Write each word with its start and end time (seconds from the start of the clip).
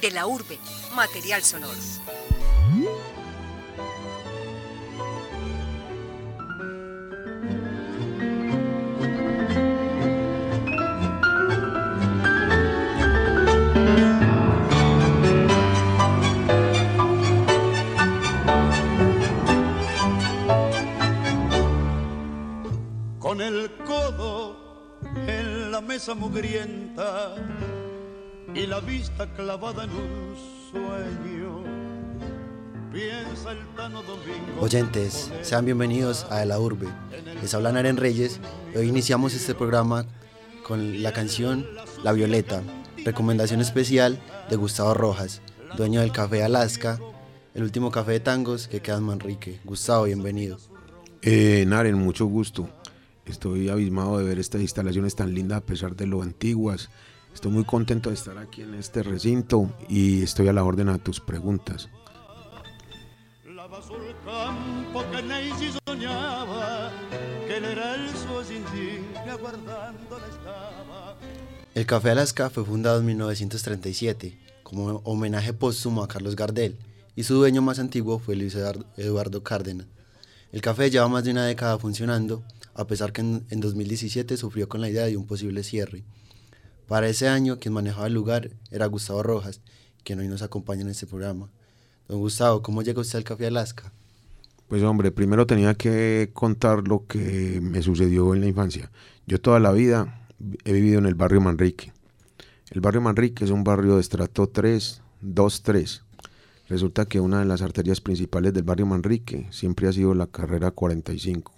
De 0.00 0.12
la 0.12 0.26
urbe, 0.28 0.58
material 0.94 1.42
sonoro. 1.42 1.72
Con 23.18 23.40
el 23.40 23.72
codo 23.84 24.56
en 25.26 25.72
la 25.72 25.80
mesa 25.80 26.14
mugrienta 26.14 27.34
y 28.58 28.66
la 28.66 28.80
vista 28.80 29.32
clavada 29.34 29.84
en 29.84 29.90
un 29.90 30.34
sueño. 30.72 31.62
Piensa 32.92 33.52
el 33.52 33.64
Tano 33.76 34.02
Domingo. 34.02 34.60
Oyentes, 34.60 35.30
sean 35.42 35.64
bienvenidos 35.64 36.26
a 36.28 36.40
De 36.40 36.46
la 36.46 36.58
Urbe. 36.58 36.88
Les 37.40 37.54
habla 37.54 37.70
Naren 37.70 37.96
Reyes 37.96 38.40
y 38.74 38.78
hoy 38.78 38.88
iniciamos 38.88 39.34
este 39.34 39.54
programa 39.54 40.06
con 40.66 41.04
la 41.04 41.12
canción 41.12 41.68
La 42.02 42.12
Violeta, 42.12 42.64
recomendación 43.04 43.60
especial 43.60 44.20
de 44.50 44.56
Gustavo 44.56 44.92
Rojas, 44.92 45.40
dueño 45.76 46.00
del 46.00 46.10
Café 46.10 46.42
Alaska, 46.42 46.98
el 47.54 47.62
último 47.62 47.92
café 47.92 48.12
de 48.12 48.20
tangos 48.20 48.66
que 48.66 48.80
queda 48.80 48.96
en 48.96 49.04
Manrique. 49.04 49.60
Gustavo, 49.62 50.04
bienvenido. 50.04 50.58
Eh, 51.22 51.64
Naren, 51.68 51.94
mucho 51.94 52.26
gusto. 52.26 52.68
Estoy 53.24 53.68
abismado 53.68 54.18
de 54.18 54.24
ver 54.24 54.40
estas 54.40 54.62
instalaciones 54.62 55.14
tan 55.14 55.32
lindas 55.32 55.58
a 55.58 55.64
pesar 55.64 55.94
de 55.94 56.08
lo 56.08 56.22
antiguas. 56.22 56.90
Estoy 57.38 57.52
muy 57.52 57.62
contento 57.62 58.08
de 58.10 58.16
estar 58.16 58.36
aquí 58.36 58.62
en 58.62 58.74
este 58.74 59.04
recinto 59.04 59.72
y 59.88 60.24
estoy 60.24 60.48
a 60.48 60.52
la 60.52 60.64
orden 60.64 60.88
a 60.88 60.98
tus 60.98 61.20
preguntas. 61.20 61.88
El 71.76 71.86
Café 71.86 72.10
Alaska 72.10 72.50
fue 72.50 72.64
fundado 72.64 72.98
en 72.98 73.06
1937 73.06 74.36
como 74.64 75.00
homenaje 75.04 75.52
póstumo 75.52 76.02
a 76.02 76.08
Carlos 76.08 76.34
Gardel 76.34 76.76
y 77.14 77.22
su 77.22 77.36
dueño 77.36 77.62
más 77.62 77.78
antiguo 77.78 78.18
fue 78.18 78.34
Luis 78.34 78.56
Eduardo- 78.56 79.42
Cárdenas. 79.44 79.86
El 80.50 80.60
café 80.60 80.90
lleva 80.90 81.06
más 81.06 81.22
de 81.22 81.30
una 81.30 81.46
década 81.46 81.78
funcionando, 81.78 82.42
a 82.74 82.88
pesar 82.88 83.12
que 83.12 83.20
en 83.20 83.60
2017 83.60 84.36
sufrió 84.36 84.68
con 84.68 84.80
la 84.80 84.88
idea 84.88 85.04
de 85.04 85.16
un 85.16 85.24
posible 85.24 85.62
cierre. 85.62 86.02
Para 86.88 87.06
ese 87.06 87.28
año, 87.28 87.58
quien 87.58 87.74
manejaba 87.74 88.06
el 88.06 88.14
lugar 88.14 88.50
era 88.70 88.86
Gustavo 88.86 89.22
Rojas, 89.22 89.60
quien 90.04 90.20
hoy 90.20 90.28
nos 90.28 90.40
acompaña 90.40 90.80
en 90.80 90.88
este 90.88 91.06
programa. 91.06 91.50
Don 92.08 92.18
Gustavo, 92.18 92.62
¿cómo 92.62 92.82
llega 92.82 93.02
usted 93.02 93.18
al 93.18 93.24
Café 93.24 93.46
Alaska? 93.46 93.92
Pues 94.68 94.82
hombre, 94.82 95.10
primero 95.10 95.46
tenía 95.46 95.74
que 95.74 96.30
contar 96.32 96.88
lo 96.88 97.06
que 97.06 97.60
me 97.62 97.82
sucedió 97.82 98.34
en 98.34 98.40
la 98.40 98.46
infancia. 98.46 98.90
Yo 99.26 99.38
toda 99.38 99.60
la 99.60 99.70
vida 99.72 100.26
he 100.64 100.72
vivido 100.72 100.98
en 100.98 101.04
el 101.04 101.14
barrio 101.14 101.42
Manrique. 101.42 101.92
El 102.70 102.80
barrio 102.80 103.02
Manrique 103.02 103.44
es 103.44 103.50
un 103.50 103.64
barrio 103.64 103.96
de 103.96 104.00
estrato 104.00 104.48
3, 104.48 105.02
2, 105.20 105.62
3. 105.62 106.02
Resulta 106.70 107.04
que 107.04 107.20
una 107.20 107.40
de 107.40 107.44
las 107.44 107.60
arterias 107.60 108.00
principales 108.00 108.54
del 108.54 108.62
barrio 108.62 108.86
Manrique 108.86 109.46
siempre 109.50 109.88
ha 109.88 109.92
sido 109.92 110.14
la 110.14 110.26
carrera 110.26 110.70
45. 110.70 111.52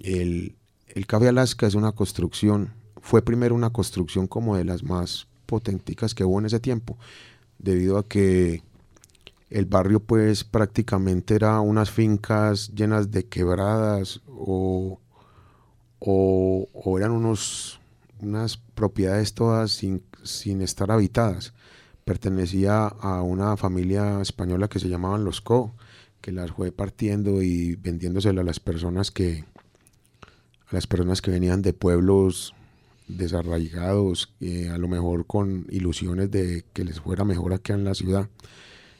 El, 0.00 0.56
el 0.88 1.06
Café 1.06 1.28
Alaska 1.28 1.66
es 1.66 1.74
una 1.74 1.92
construcción, 1.92 2.74
fue 3.00 3.22
primero 3.22 3.54
una 3.54 3.70
construcción 3.70 4.26
como 4.26 4.56
de 4.56 4.64
las 4.64 4.82
más 4.82 5.26
potenticas 5.46 6.14
que 6.14 6.24
hubo 6.24 6.38
en 6.38 6.46
ese 6.46 6.60
tiempo, 6.60 6.98
debido 7.58 7.98
a 7.98 8.06
que 8.06 8.62
el 9.50 9.64
barrio 9.64 10.00
pues 10.00 10.44
prácticamente 10.44 11.34
era 11.34 11.60
unas 11.60 11.90
fincas 11.90 12.68
llenas 12.74 13.10
de 13.10 13.24
quebradas 13.26 14.20
o, 14.26 15.00
o- 15.98 16.68
o 16.72 16.98
eran 16.98 17.12
unos, 17.12 17.80
unas 18.20 18.56
propiedades 18.58 19.34
todas 19.34 19.70
sin, 19.72 20.02
sin 20.22 20.60
estar 20.62 20.90
habitadas. 20.90 21.54
Pertenecía 22.04 22.86
a 22.86 23.22
una 23.22 23.56
familia 23.56 24.20
española 24.20 24.68
que 24.68 24.78
se 24.78 24.88
llamaban 24.88 25.24
los 25.24 25.40
Co, 25.40 25.74
que 26.20 26.32
las 26.32 26.50
fue 26.52 26.72
partiendo 26.72 27.42
y 27.42 27.76
vendiéndosela 27.76 28.40
a 28.40 28.44
las 28.44 28.60
personas 28.60 29.10
que 29.10 29.44
a 30.70 30.74
las 30.74 30.86
personas 30.86 31.22
que 31.22 31.30
venían 31.30 31.62
de 31.62 31.72
pueblos 31.72 32.54
desarraigados, 33.08 34.32
a 34.72 34.78
lo 34.78 34.88
mejor 34.88 35.26
con 35.26 35.66
ilusiones 35.70 36.30
de 36.30 36.64
que 36.72 36.84
les 36.84 37.00
fuera 37.00 37.24
mejor 37.24 37.52
acá 37.52 37.74
en 37.74 37.84
la 37.84 37.94
ciudad. 37.94 38.28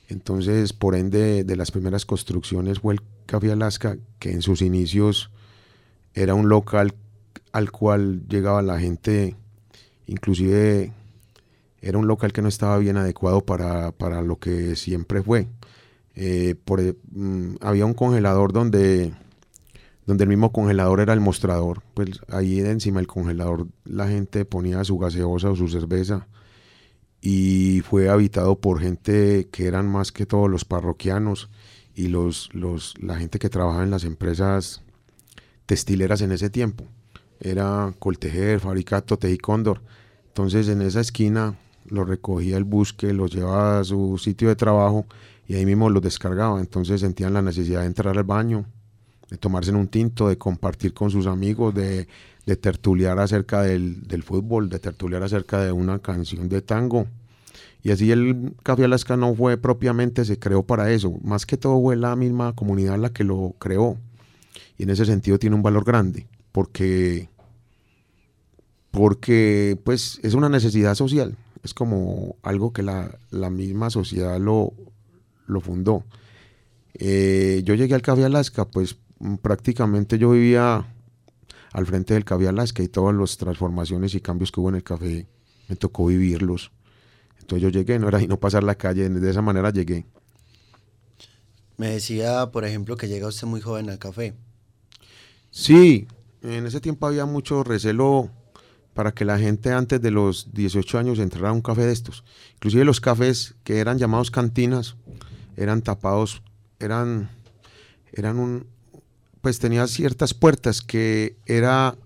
Entonces, 0.09 0.73
por 0.73 0.95
ende, 0.95 1.45
de 1.45 1.57
las 1.57 1.71
primeras 1.71 2.07
construcciones 2.07 2.81
fue 2.81 2.95
el 2.95 3.01
Café 3.27 3.53
Alaska, 3.53 3.99
que 4.19 4.33
en 4.33 4.43
sus 4.43 4.63
inicios 4.63 5.31
era 6.15 6.35
un 6.35 6.49
local 6.49 6.95
al 7.53 7.71
cual 7.71 8.27
llegaba 8.29 8.63
la 8.63 8.81
gente, 8.81 9.37
inclusive 10.07 10.93
era 11.81 11.99
un 11.99 12.07
local 12.07 12.33
que 12.33 12.43
no 12.43 12.49
estaba 12.49 12.79
bien 12.79 12.97
adecuado 12.97 13.43
para, 13.43 13.93
para 13.93 14.23
lo 14.23 14.39
que 14.39 14.77
siempre 14.77 15.23
fue. 15.23 15.47
Eh, 16.15 16.57
e- 16.67 16.95
mm, 17.13 17.57
había 17.61 17.87
un 17.87 17.95
congelador 17.95 18.53
donde, 18.53 19.13
donde 20.09 20.25
el 20.25 20.31
mismo 20.31 20.53
congelador 20.53 21.01
era 21.01 21.13
el 21.13 21.21
mostrador, 21.21 21.83
pues 21.93 22.23
ahí 22.29 22.61
encima 22.61 22.99
del 22.99 23.07
congelador 23.07 23.67
la 23.85 24.09
gente 24.09 24.47
ponía 24.47 24.83
su 24.83 24.97
gaseosa 24.97 25.51
o 25.51 25.55
su 25.55 25.69
cerveza 25.69 26.27
y 27.21 27.83
fue 27.83 28.09
habitado 28.09 28.59
por 28.59 28.81
gente 28.81 29.49
que 29.53 29.67
eran 29.67 29.87
más 29.87 30.11
que 30.11 30.25
todos 30.25 30.49
los 30.49 30.65
parroquianos 30.65 31.51
y 31.95 32.09
los, 32.09 32.49
los, 32.55 32.95
la 33.03 33.19
gente 33.19 33.39
que 33.39 33.51
trabajaba 33.51 33.85
en 33.85 33.91
las 33.91 34.05
empresas 34.05 34.81
textileras 35.67 36.23
en 36.23 36.33
ese 36.33 36.49
tiempo. 36.49 36.85
Era 37.39 37.93
Coltejer, 37.99 38.61
Fabricato, 38.61 39.19
Tejicóndor. 39.19 39.83
Entonces 40.29 40.69
en 40.69 40.81
esa 40.81 41.03
esquina 41.03 41.59
lo 41.85 42.07
recogía 42.07 42.57
el 42.57 42.65
bus 42.65 42.97
los 43.03 43.35
llevaba 43.35 43.81
a 43.81 43.85
su 43.85 44.17
sitio 44.17 44.49
de 44.49 44.57
trabajo 44.57 45.05
y 45.47 45.57
ahí 45.57 45.67
mismo 45.67 45.91
los 45.91 46.03
descargaba. 46.03 46.61
Entonces 46.61 47.03
sentían 47.03 47.35
la 47.35 47.43
necesidad 47.43 47.81
de 47.81 47.89
entrar 47.89 48.17
al 48.17 48.25
baño, 48.25 48.65
de 49.31 49.37
tomarse 49.37 49.71
un 49.73 49.89
tinto, 49.89 50.29
de 50.29 50.39
compartir 50.39 50.95
con 50.95 51.11
sus 51.11 51.27
amigos, 51.27 51.75
de, 51.75 52.09
de 52.47 52.57
tertuliar 52.57 53.19
acerca 53.19 53.63
del, 53.63 54.07
del 54.07 54.23
fútbol, 54.23 54.71
de 54.71 54.79
tertuliar 54.79 55.23
acerca 55.23 55.63
de 55.63 55.73
una 55.73 55.99
canción 55.99 56.49
de 56.49 56.63
tango. 56.63 57.07
Y 57.83 57.91
así 57.91 58.11
el 58.11 58.55
Café 58.63 58.85
Alaska 58.85 59.17
no 59.17 59.35
fue 59.35 59.57
propiamente, 59.57 60.25
se 60.25 60.39
creó 60.39 60.63
para 60.63 60.91
eso. 60.91 61.19
Más 61.23 61.47
que 61.47 61.57
todo 61.57 61.81
fue 61.81 61.97
la 61.97 62.17
misma 62.17 62.55
comunidad 62.55 62.99
la 62.99 63.11
que 63.11 63.25
lo 63.25 63.55
creó. 63.59 63.99
Y 64.77 64.85
en 64.85 64.91
ese 64.91 65.05
sentido 65.05 65.39
tiene 65.39 65.57
un 65.57 65.63
valor 65.63 65.85
grande, 65.85 66.27
porque, 66.53 67.29
porque 68.91 69.79
pues 69.85 70.21
es 70.23 70.35
una 70.35 70.49
necesidad 70.49 70.95
social. 70.95 71.37
Es 71.63 71.75
como 71.75 72.37
algo 72.43 72.73
que 72.73 72.83
la, 72.83 73.19
la 73.31 73.51
misma 73.51 73.91
sociedad 73.91 74.39
lo, 74.41 74.73
lo 75.47 75.61
fundó. 75.61 76.05
Eh, 76.95 77.63
yo 77.65 77.75
llegué 77.75 77.95
al 77.95 78.03
Café 78.03 78.25
Alaska, 78.25 78.65
pues 78.65 78.97
prácticamente 79.43 80.19
yo 80.19 80.31
vivía 80.31 80.87
al 81.73 81.87
frente 81.87 82.15
del 82.15 82.25
Café 82.25 82.49
Alaska 82.49 82.83
y 82.83 82.89
todas 82.89 83.15
las 83.15 83.37
transformaciones 83.37 84.15
y 84.15 84.21
cambios 84.21 84.53
que 84.53 84.61
hubo 84.61 84.69
en 84.69 84.77
el 84.77 84.83
café 84.83 85.27
me 85.69 85.77
tocó 85.77 86.07
vivirlos. 86.07 86.73
Entonces 87.41 87.63
yo 87.63 87.69
llegué, 87.69 87.99
no 87.99 88.09
era 88.09 88.23
y 88.23 88.27
no 88.27 88.39
pasar 88.39 88.65
la 88.65 88.75
calle, 88.75 89.09
de 89.09 89.31
esa 89.31 89.43
manera 89.43 89.71
llegué. 89.71 90.07
Me 91.77 91.91
decía, 91.91 92.51
por 92.51 92.65
ejemplo, 92.65 92.97
que 92.97 93.09
llega 93.09 93.29
usted 93.29 93.47
muy 93.47 93.61
joven 93.61 93.89
al 93.89 93.99
café. 93.99 94.35
Sí, 95.51 96.09
en 96.43 96.67
ese 96.67 96.81
tiempo 96.81 97.07
había 97.07 97.25
mucho 97.25 97.63
recelo 97.65 98.31
para 98.95 99.13
que 99.13 99.25
la 99.25 99.39
gente 99.39 99.73
antes 99.73 100.01
de 100.01 100.11
los 100.11 100.53
18 100.53 100.99
años 100.99 101.19
entrara 101.21 101.51
a 101.51 101.53
un 101.53 101.63
café 101.63 101.87
de 101.87 101.93
estos. 101.93 102.25
Inclusive 102.55 102.85
los 102.85 103.01
cafés 103.01 103.55
que 103.63 103.79
eran 103.79 103.99
llamados 103.99 104.31
cantinas 104.31 104.97
eran 105.57 105.83
tapados, 105.83 106.43
eran, 106.81 107.31
eran 108.13 108.39
un, 108.39 108.67
pues 109.41 109.59
tenía 109.59 109.87
ciertas 109.87 110.35
puertas 110.35 110.83
que 110.83 111.37
era, 111.47 111.97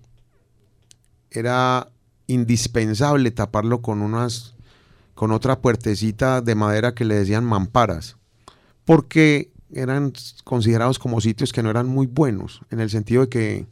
era 1.31 1.89
indispensable 2.27 3.31
taparlo 3.31 3.81
con 3.81 4.01
unas, 4.01 4.55
con 5.15 5.31
otra 5.31 5.59
puertecita 5.59 6.41
de 6.41 6.55
madera 6.55 6.93
que 6.93 7.05
le 7.05 7.15
decían 7.15 7.43
mamparas, 7.43 8.17
porque 8.85 9.51
eran 9.73 10.13
considerados 10.43 10.99
como 10.99 11.21
sitios 11.21 11.51
que 11.51 11.63
no 11.63 11.69
eran 11.69 11.87
muy 11.87 12.07
buenos, 12.07 12.61
en 12.69 12.79
el 12.79 12.89
sentido 12.89 13.23
de 13.23 13.29
que, 13.29 13.67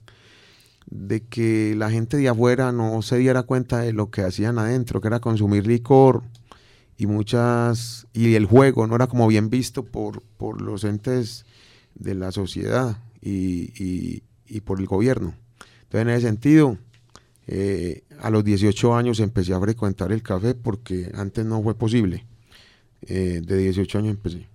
de 0.89 1.23
que 1.23 1.75
la 1.77 1.91
gente 1.91 2.17
de 2.17 2.29
afuera 2.29 2.71
no 2.71 3.01
se 3.01 3.17
diera 3.17 3.43
cuenta 3.43 3.79
de 3.79 3.93
lo 3.93 4.09
que 4.09 4.23
hacían 4.23 4.57
adentro, 4.57 5.01
que 5.01 5.07
era 5.07 5.19
consumir 5.19 5.67
licor 5.67 6.23
y 6.97 7.05
muchas, 7.05 8.07
y 8.13 8.33
el 8.33 8.45
juego 8.45 8.87
no 8.87 8.95
era 8.95 9.07
como 9.07 9.27
bien 9.27 9.49
visto 9.49 9.83
por, 9.83 10.23
por 10.37 10.61
los 10.61 10.83
entes 10.83 11.45
de 11.95 12.15
la 12.15 12.31
sociedad 12.31 12.97
y, 13.21 13.71
y, 13.83 14.23
y 14.47 14.61
por 14.61 14.79
el 14.79 14.87
gobierno. 14.87 15.33
Entonces, 15.83 16.01
en 16.01 16.09
ese 16.09 16.27
sentido, 16.27 16.77
eh, 17.47 18.03
a 18.21 18.29
los 18.29 18.43
18 18.43 18.95
años 18.95 19.19
empecé 19.19 19.53
a 19.53 19.59
frecuentar 19.59 20.11
el 20.11 20.23
café 20.23 20.55
porque 20.55 21.11
antes 21.15 21.45
no 21.45 21.61
fue 21.61 21.75
posible. 21.75 22.25
Eh, 23.01 23.41
de 23.43 23.57
18 23.57 23.97
años 23.97 24.11
empecé. 24.11 24.47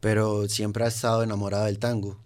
Pero 0.00 0.48
siempre 0.48 0.84
ha 0.84 0.88
estado 0.88 1.22
enamorado 1.22 1.66
del 1.66 1.78
tango. 1.78 2.18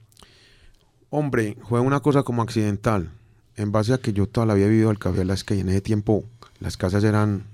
Hombre, 1.11 1.57
fue 1.69 1.81
una 1.81 2.01
cosa 2.01 2.23
como 2.23 2.43
accidental. 2.43 3.13
En 3.57 3.73
base 3.73 3.93
a 3.93 3.99
que 3.99 4.13
yo 4.13 4.27
toda 4.27 4.47
la 4.47 4.55
he 4.55 4.69
vivido 4.69 4.91
al 4.91 4.99
Café 4.99 5.21
Alaska 5.21 5.55
y 5.55 5.61
en 5.61 5.69
ese 5.69 5.81
tiempo 5.81 6.25
las 6.61 6.77
casas 6.77 7.05
eran, 7.05 7.45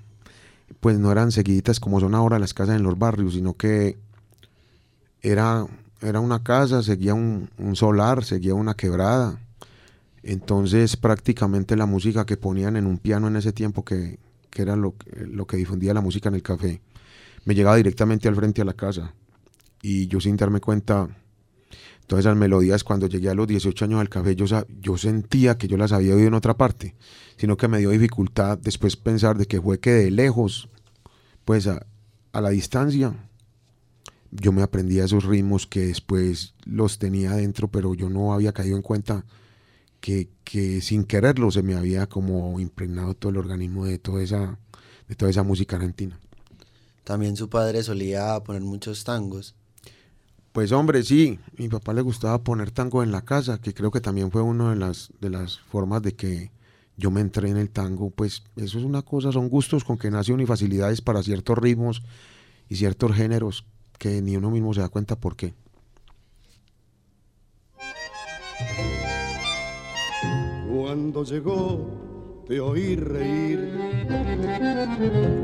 pues 0.81 0.99
no 0.99 1.11
eran 1.11 1.33
seguiditas 1.33 1.81
como 1.81 2.01
son 2.01 2.15
ahora 2.15 2.39
las 2.39 2.55
casas 2.55 2.77
en 2.77 2.83
los 2.83 2.99
barrios, 2.99 3.35
sino 3.35 3.55
que 3.55 3.99
era, 5.23 5.67
era 6.01 6.21
una 6.21 6.43
casa, 6.43 6.83
seguía 6.83 7.15
un, 7.15 7.49
solar, 7.75 8.25
seguía 8.25 8.55
una 8.55 8.75
quebrada. 8.75 9.41
Entonces 10.23 10.97
prácticamente 10.97 11.77
la 11.77 11.87
música 11.87 12.27
que 12.27 12.37
ponían 12.37 12.77
en 12.77 12.87
un 12.87 12.99
piano 12.99 13.29
en 13.29 13.37
ese 13.37 13.53
tiempo, 13.53 13.85
que, 13.85 14.19
que 14.51 14.63
era 14.63 14.77
lo, 14.77 14.95
lo 15.15 15.47
que 15.47 15.57
difundía 15.57 15.95
la 15.95 16.01
música 16.01 16.29
en 16.29 16.35
el 16.35 16.43
café, 16.43 16.81
me 17.45 17.55
llegaba 17.55 17.77
directamente 17.77 18.29
al 18.29 18.35
frente 18.35 18.63
a 18.63 18.65
la 18.65 18.75
casa. 18.75 19.15
Y 19.83 20.09
yo 20.09 20.21
sin 20.21 20.37
darme 20.37 20.61
cuenta, 20.61 21.09
todas 22.07 22.25
esas 22.25 22.37
melodías 22.37 22.83
cuando 22.83 23.07
llegué 23.07 23.29
a 23.29 23.35
los 23.35 23.47
18 23.47 23.85
años 23.85 24.01
al 24.01 24.09
café, 24.09 24.35
yo, 24.35 24.47
yo 24.81 24.99
sentía 24.99 25.57
que 25.57 25.69
yo 25.69 25.77
las 25.77 25.93
había 25.93 26.15
oído 26.15 26.29
en 26.29 26.35
otra 26.35 26.57
parte, 26.57 26.97
sino 27.37 27.57
que 27.57 27.69
me 27.69 27.79
dio 27.79 27.91
dificultad 27.91 28.59
después 28.59 28.97
pensar 28.97 29.39
de 29.39 29.47
que 29.47 29.61
fue 29.61 29.79
que 29.79 29.91
de 29.91 30.11
lejos, 30.11 30.69
pues 31.45 31.69
a 31.69 32.41
la 32.41 32.51
distancia, 32.51 33.15
yo 34.41 34.53
me 34.53 34.63
aprendía 34.63 35.05
esos 35.05 35.25
ritmos 35.25 35.67
que 35.67 35.87
después 35.87 36.55
los 36.65 36.99
tenía 36.99 37.33
adentro, 37.33 37.69
pero 37.69 37.95
yo 37.95 38.09
no 38.09 38.33
había 38.33 38.53
caído 38.53 38.77
en 38.77 38.83
cuenta 38.83 39.25
que, 40.01 40.29
que, 40.45 40.81
sin 40.81 41.05
quererlo 41.05 41.51
se 41.51 41.63
me 41.63 41.75
había 41.75 42.07
como 42.07 42.61
impregnado 42.61 43.15
todo 43.15 43.31
el 43.31 43.39
organismo 43.39 43.85
de 43.85 43.99
toda 43.99 44.23
esa, 44.23 44.59
de 45.09 45.15
toda 45.15 45.31
esa 45.31 45.43
música 45.43 45.77
argentina. 45.77 46.19
También 47.05 47.37
su 47.37 47.49
padre 47.49 47.83
solía 47.83 48.39
poner 48.41 48.63
muchos 48.63 49.05
tangos. 49.05 49.55
Pues 50.53 50.73
hombre, 50.73 51.03
sí, 51.03 51.39
mi 51.57 51.69
papá 51.69 51.93
le 51.93 52.01
gustaba 52.01 52.43
poner 52.43 52.71
tango 52.71 53.03
en 53.03 53.13
la 53.13 53.23
casa, 53.23 53.61
que 53.61 53.75
creo 53.75 53.91
que 53.91 54.01
también 54.01 54.31
fue 54.31 54.43
una 54.43 54.71
de 54.71 54.77
las, 54.77 55.11
de 55.21 55.31
las 55.31 55.59
formas 55.59 56.03
de 56.03 56.15
que 56.15 56.51
yo 56.97 57.11
me 57.11 57.21
entré 57.21 57.51
en 57.51 57.59
el 57.59 57.71
tango. 57.71 58.11
Pues 58.11 58.43
eso 58.57 58.79
es 58.79 58.85
una 58.85 59.03
cosa, 59.03 59.33
son 59.33 59.49
gustos 59.49 59.85
con 59.85 59.99
que 59.99 60.11
nacen 60.11 60.41
y 60.41 60.47
facilidades 60.47 61.01
para 61.01 61.23
ciertos 61.23 61.59
ritmos 61.59 62.03
y 62.69 62.77
ciertos 62.77 63.15
géneros 63.15 63.65
que 63.99 64.21
ni 64.23 64.37
uno 64.37 64.51
mismo 64.51 64.75
se 64.75 64.81
da 64.81 64.89
cuenta 64.89 65.17
por 65.17 65.37
qué. 65.37 65.55
Cuando 70.71 71.25
llegó 71.25 72.07
te 72.47 72.61
oí 72.61 72.95
reír, 72.95 73.73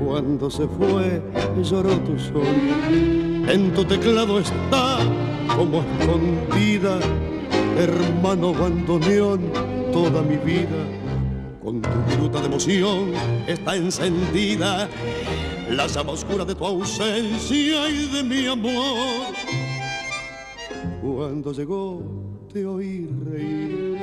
cuando 0.06 0.48
se 0.48 0.68
fue 0.68 1.20
lloró 1.62 1.98
tu 2.00 2.18
sol. 2.18 2.42
En 3.48 3.74
tu 3.74 3.84
teclado 3.84 4.38
está 4.38 4.98
como 5.56 5.82
escondida, 5.82 7.00
hermano 7.76 8.54
bandoneón, 8.54 9.50
toda 9.92 10.22
mi 10.22 10.36
vida. 10.36 10.86
Con 11.62 11.82
tu 11.82 11.90
fruta 12.08 12.40
de 12.40 12.46
emoción 12.46 13.12
está 13.46 13.76
encendida 13.76 14.88
la 15.74 15.86
llama 15.86 16.12
oscura 16.12 16.44
de 16.44 16.54
tu 16.54 16.64
ausencia 16.66 17.88
y 17.88 18.06
de 18.08 18.22
mi 18.22 18.46
amor. 18.46 19.34
Cuando 21.00 21.52
llegó 21.52 22.46
te 22.52 22.66
oí 22.66 23.08
reír. 23.24 23.98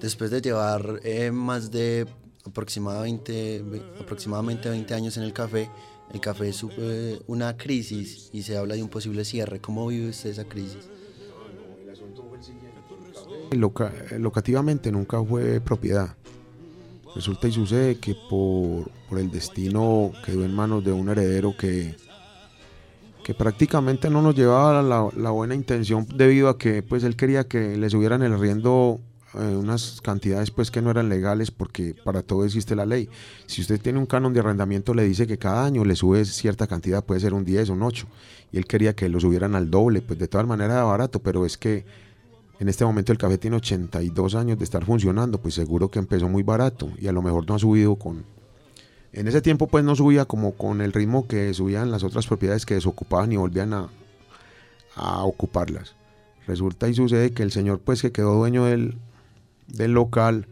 Después 0.00 0.30
de 0.30 0.40
llevar 0.40 1.00
eh, 1.04 1.30
más 1.30 1.70
de 1.70 2.06
aproximadamente, 2.44 3.64
aproximadamente 4.00 4.68
20 4.68 4.94
años 4.94 5.16
en 5.16 5.22
el 5.22 5.32
café, 5.32 5.70
el 6.12 6.20
café 6.20 6.52
sufre 6.52 7.20
una 7.26 7.56
crisis 7.56 8.30
y 8.32 8.42
se 8.42 8.56
habla 8.56 8.74
de 8.74 8.82
un 8.82 8.88
posible 8.88 9.24
cierre. 9.24 9.60
¿Cómo 9.60 9.86
vive 9.86 10.10
usted 10.10 10.30
esa 10.30 10.44
crisis? 10.44 10.88
Loca, 13.52 13.92
locativamente 14.18 14.92
nunca 14.92 15.22
fue 15.22 15.60
propiedad. 15.60 16.16
Resulta 17.14 17.48
y 17.48 17.52
sucede 17.52 17.98
que 17.98 18.14
por, 18.14 18.90
por, 19.08 19.18
el 19.18 19.30
destino 19.30 20.12
quedó 20.24 20.44
en 20.44 20.54
manos 20.54 20.84
de 20.84 20.92
un 20.92 21.08
heredero 21.08 21.56
que, 21.56 21.96
que 23.24 23.34
prácticamente 23.34 24.10
no 24.10 24.22
nos 24.22 24.34
llevaba 24.34 24.82
la, 24.82 25.30
buena 25.30 25.54
intención 25.54 26.06
debido 26.14 26.48
a 26.48 26.58
que 26.58 26.82
pues 26.82 27.04
él 27.04 27.16
quería 27.16 27.44
que 27.44 27.76
le 27.76 27.90
subieran 27.90 28.22
el 28.22 28.32
arriendo 28.32 29.00
eh, 29.34 29.56
unas 29.56 30.00
cantidades 30.00 30.50
pues 30.50 30.70
que 30.70 30.82
no 30.82 30.90
eran 30.90 31.08
legales 31.08 31.50
porque 31.50 31.94
para 32.04 32.22
todo 32.22 32.44
existe 32.44 32.74
la 32.74 32.86
ley. 32.86 33.08
Si 33.46 33.60
usted 33.60 33.80
tiene 33.80 33.98
un 33.98 34.06
canon 34.06 34.32
de 34.32 34.40
arrendamiento 34.40 34.94
le 34.94 35.04
dice 35.04 35.26
que 35.26 35.38
cada 35.38 35.64
año 35.64 35.84
le 35.84 35.96
sube 35.96 36.24
cierta 36.24 36.66
cantidad, 36.66 37.04
puede 37.04 37.20
ser 37.20 37.34
un 37.34 37.44
10 37.44 37.70
o 37.70 37.72
un 37.74 37.82
8 37.82 38.06
y 38.52 38.58
él 38.58 38.66
quería 38.66 38.94
que 38.94 39.08
lo 39.08 39.20
subieran 39.20 39.54
al 39.54 39.70
doble, 39.70 40.00
pues 40.02 40.18
de 40.18 40.28
todas 40.28 40.46
maneras 40.46 40.74
era 40.74 40.84
barato, 40.84 41.20
pero 41.20 41.44
es 41.44 41.58
que 41.58 41.84
en 42.60 42.68
este 42.68 42.84
momento 42.84 43.10
el 43.10 43.16
café 43.16 43.38
tiene 43.38 43.56
82 43.56 44.34
años 44.34 44.58
de 44.58 44.64
estar 44.64 44.84
funcionando, 44.84 45.40
pues 45.40 45.54
seguro 45.54 45.90
que 45.90 45.98
empezó 45.98 46.28
muy 46.28 46.42
barato 46.42 46.90
y 46.98 47.08
a 47.08 47.12
lo 47.12 47.22
mejor 47.22 47.48
no 47.48 47.54
ha 47.54 47.58
subido 47.58 47.96
con... 47.96 48.22
En 49.14 49.26
ese 49.26 49.40
tiempo 49.40 49.66
pues 49.66 49.82
no 49.82 49.96
subía 49.96 50.26
como 50.26 50.52
con 50.52 50.82
el 50.82 50.92
ritmo 50.92 51.26
que 51.26 51.54
subían 51.54 51.90
las 51.90 52.04
otras 52.04 52.26
propiedades 52.26 52.66
que 52.66 52.74
desocupaban 52.74 53.32
y 53.32 53.38
volvían 53.38 53.72
a, 53.72 53.88
ocuparlas. 55.24 55.94
Resulta 56.46 56.86
y 56.86 56.92
sucede 56.92 57.32
que 57.32 57.42
el 57.42 57.50
señor 57.50 57.80
pues 57.80 58.02
que 58.02 58.12
quedó 58.12 58.34
dueño 58.34 58.66
del, 58.66 58.98
del 59.66 59.92
local, 59.92 60.46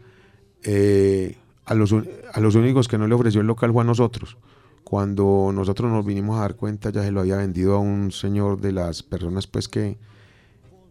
eh, 0.63 1.37
a, 1.65 1.75
los, 1.75 1.93
a 1.93 2.39
los 2.39 2.55
únicos 2.55 2.87
que 2.87 2.97
no 2.97 3.07
le 3.07 3.13
ofreció 3.13 3.41
el 3.41 3.47
local 3.47 3.71
fue 3.71 3.83
a 3.83 3.85
nosotros. 3.85 4.37
Cuando 4.83 5.51
nosotros 5.53 5.91
nos 5.91 6.03
vinimos 6.03 6.39
a 6.39 6.41
dar 6.41 6.55
cuenta 6.55 6.89
ya 6.89 7.03
se 7.03 7.11
lo 7.11 7.19
había 7.19 7.37
vendido 7.37 7.75
a 7.75 7.79
un 7.79 8.11
señor 8.11 8.59
de 8.59 8.71
las 8.71 9.03
personas 9.03 9.45
pues 9.45 9.67
que 9.67 9.99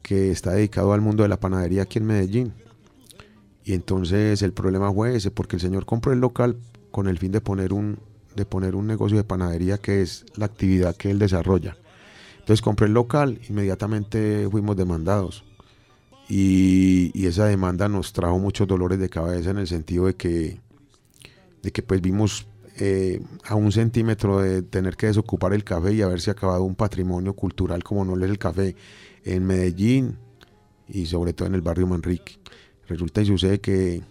que 0.03 0.31
está 0.31 0.53
dedicado 0.53 0.93
al 0.93 1.01
mundo 1.01 1.23
de 1.23 1.29
la 1.29 1.41
panadería 1.41 1.83
aquí 1.83 1.99
en 1.99 2.07
Medellín. 2.07 2.55
Y 3.65 3.75
entonces 3.75 4.43
el 4.43 4.53
problema 4.53 4.93
fue 4.93 5.17
ese, 5.17 5.31
porque 5.31 5.57
el 5.57 5.61
señor 5.61 5.85
compró 5.85 6.13
el 6.13 6.21
local 6.21 6.57
con 6.91 7.09
el 7.09 7.19
fin 7.19 7.33
de 7.33 7.41
poner 7.41 7.73
un, 7.73 7.99
de 8.35 8.47
poner 8.47 8.75
un 8.75 8.87
negocio 8.87 9.17
de 9.17 9.25
panadería 9.25 9.79
que 9.79 10.01
es 10.01 10.25
la 10.37 10.47
actividad 10.47 10.97
que 10.97 11.11
él 11.11 11.19
desarrolla. 11.19 11.77
Entonces 12.39 12.63
compré 12.63 12.87
el 12.87 12.95
local, 12.95 13.41
inmediatamente 13.49 14.49
fuimos 14.51 14.77
demandados. 14.77 15.45
Y, 16.31 17.11
y, 17.15 17.27
esa 17.27 17.47
demanda 17.47 17.89
nos 17.89 18.13
trajo 18.13 18.39
muchos 18.39 18.69
dolores 18.69 18.99
de 18.99 19.09
cabeza 19.09 19.51
en 19.51 19.59
el 19.59 19.67
sentido 19.67 20.07
de 20.07 20.15
que, 20.15 20.61
de 21.63 21.73
que 21.73 21.83
pues 21.83 22.03
vimos 22.03 22.47
eh, 22.79 23.21
a 23.45 23.55
un 23.55 23.73
centímetro 23.73 24.41
de 24.41 24.63
tener 24.63 24.97
que 24.97 25.09
desocupar 25.09 25.53
el 25.53 25.65
café 25.65 25.93
y 25.93 26.03
haberse 26.03 26.31
acabado 26.31 26.63
un 26.65 26.75
patrimonio 26.75 27.35
cultural 27.35 27.83
como 27.83 28.05
no 28.05 28.17
es 28.25 28.31
el 28.31 28.39
café 28.39 28.77
en 29.25 29.47
Medellín 29.47 30.17
y 30.89 31.07
sobre 31.07 31.33
todo 31.33 31.49
en 31.49 31.55
el 31.55 31.61
barrio 31.61 31.87
Manrique. 31.87 32.39
Resulta 32.87 33.21
y 33.21 33.27
sucede 33.27 33.61
que 33.61 34.03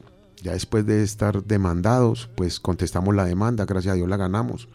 ya 0.43 0.53
después 0.53 0.85
de 0.85 1.01
estar 1.03 1.43
demandados, 1.43 2.29
pues 2.35 2.59
contestamos 2.59 3.15
la 3.15 3.25
demanda, 3.25 3.65
gracias 3.65 3.93
a 3.93 3.95
Dios 3.95 4.07
la 4.07 4.17
ganamos. 4.17 4.67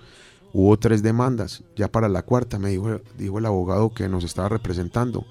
Hubo 0.52 0.78
tres 0.78 1.02
demandas, 1.02 1.62
ya 1.76 1.88
para 1.88 2.09
la 2.09 2.23
cuarta 2.23 2.59
me 2.59 2.71
dijo, 2.71 3.00
dijo 3.17 3.38
el 3.38 3.47
abogado 3.47 3.95
que 3.95 4.09
nos 4.09 4.25
estaba 4.25 4.49
representando 4.49 5.25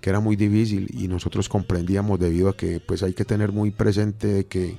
que 0.00 0.10
era 0.10 0.20
muy 0.20 0.36
difícil 0.36 0.88
y 0.92 1.08
nosotros 1.08 1.48
comprendíamos 1.48 2.20
debido 2.20 2.48
a 2.48 2.56
que 2.56 2.80
pues 2.80 3.02
hay 3.02 3.14
que 3.14 3.24
tener 3.24 3.52
muy 3.52 3.70
presente 3.70 4.46
que, 4.46 4.78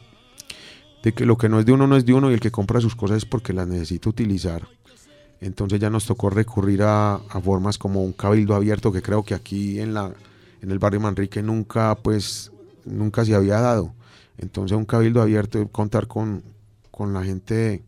de 1.03 1.13
que 1.13 1.25
lo 1.25 1.37
que 1.37 1.49
no 1.49 1.59
es 1.59 1.65
de 1.65 1.71
uno 1.71 1.87
no 1.87 1.95
es 1.95 2.05
de 2.05 2.13
uno 2.13 2.29
y 2.29 2.33
el 2.33 2.39
que 2.39 2.51
compra 2.51 2.81
sus 2.81 2.95
cosas 2.95 3.17
es 3.17 3.25
porque 3.25 3.53
las 3.53 3.67
necesita 3.67 4.09
utilizar. 4.09 4.67
Entonces 5.41 5.79
ya 5.79 5.89
nos 5.89 6.05
tocó 6.05 6.29
recurrir 6.29 6.83
a, 6.83 7.15
a, 7.15 7.41
formas 7.41 7.77
como 7.77 8.03
un 8.03 8.11
cabildo 8.11 8.55
abierto 8.55 8.91
que 8.91 9.01
creo 9.01 9.23
que 9.23 9.33
aquí 9.33 9.79
en, 9.79 9.93
la, 9.93 10.13
en 10.61 10.71
el 10.71 10.79
barrio 10.79 10.99
Manrique 10.99 11.41
nunca, 11.41 11.95
pues, 11.95 12.51
nunca 12.83 13.23
se 13.23 13.35
había 13.35 13.61
dado. 13.61 13.93
Entonces 14.37 14.77
un 14.77 14.85
cabildo 14.85 15.21
abierto, 15.21 15.65
contar 15.69 16.07
con, 16.07 16.43
con 16.91 17.13
la 17.13 17.23
gente, 17.23 17.83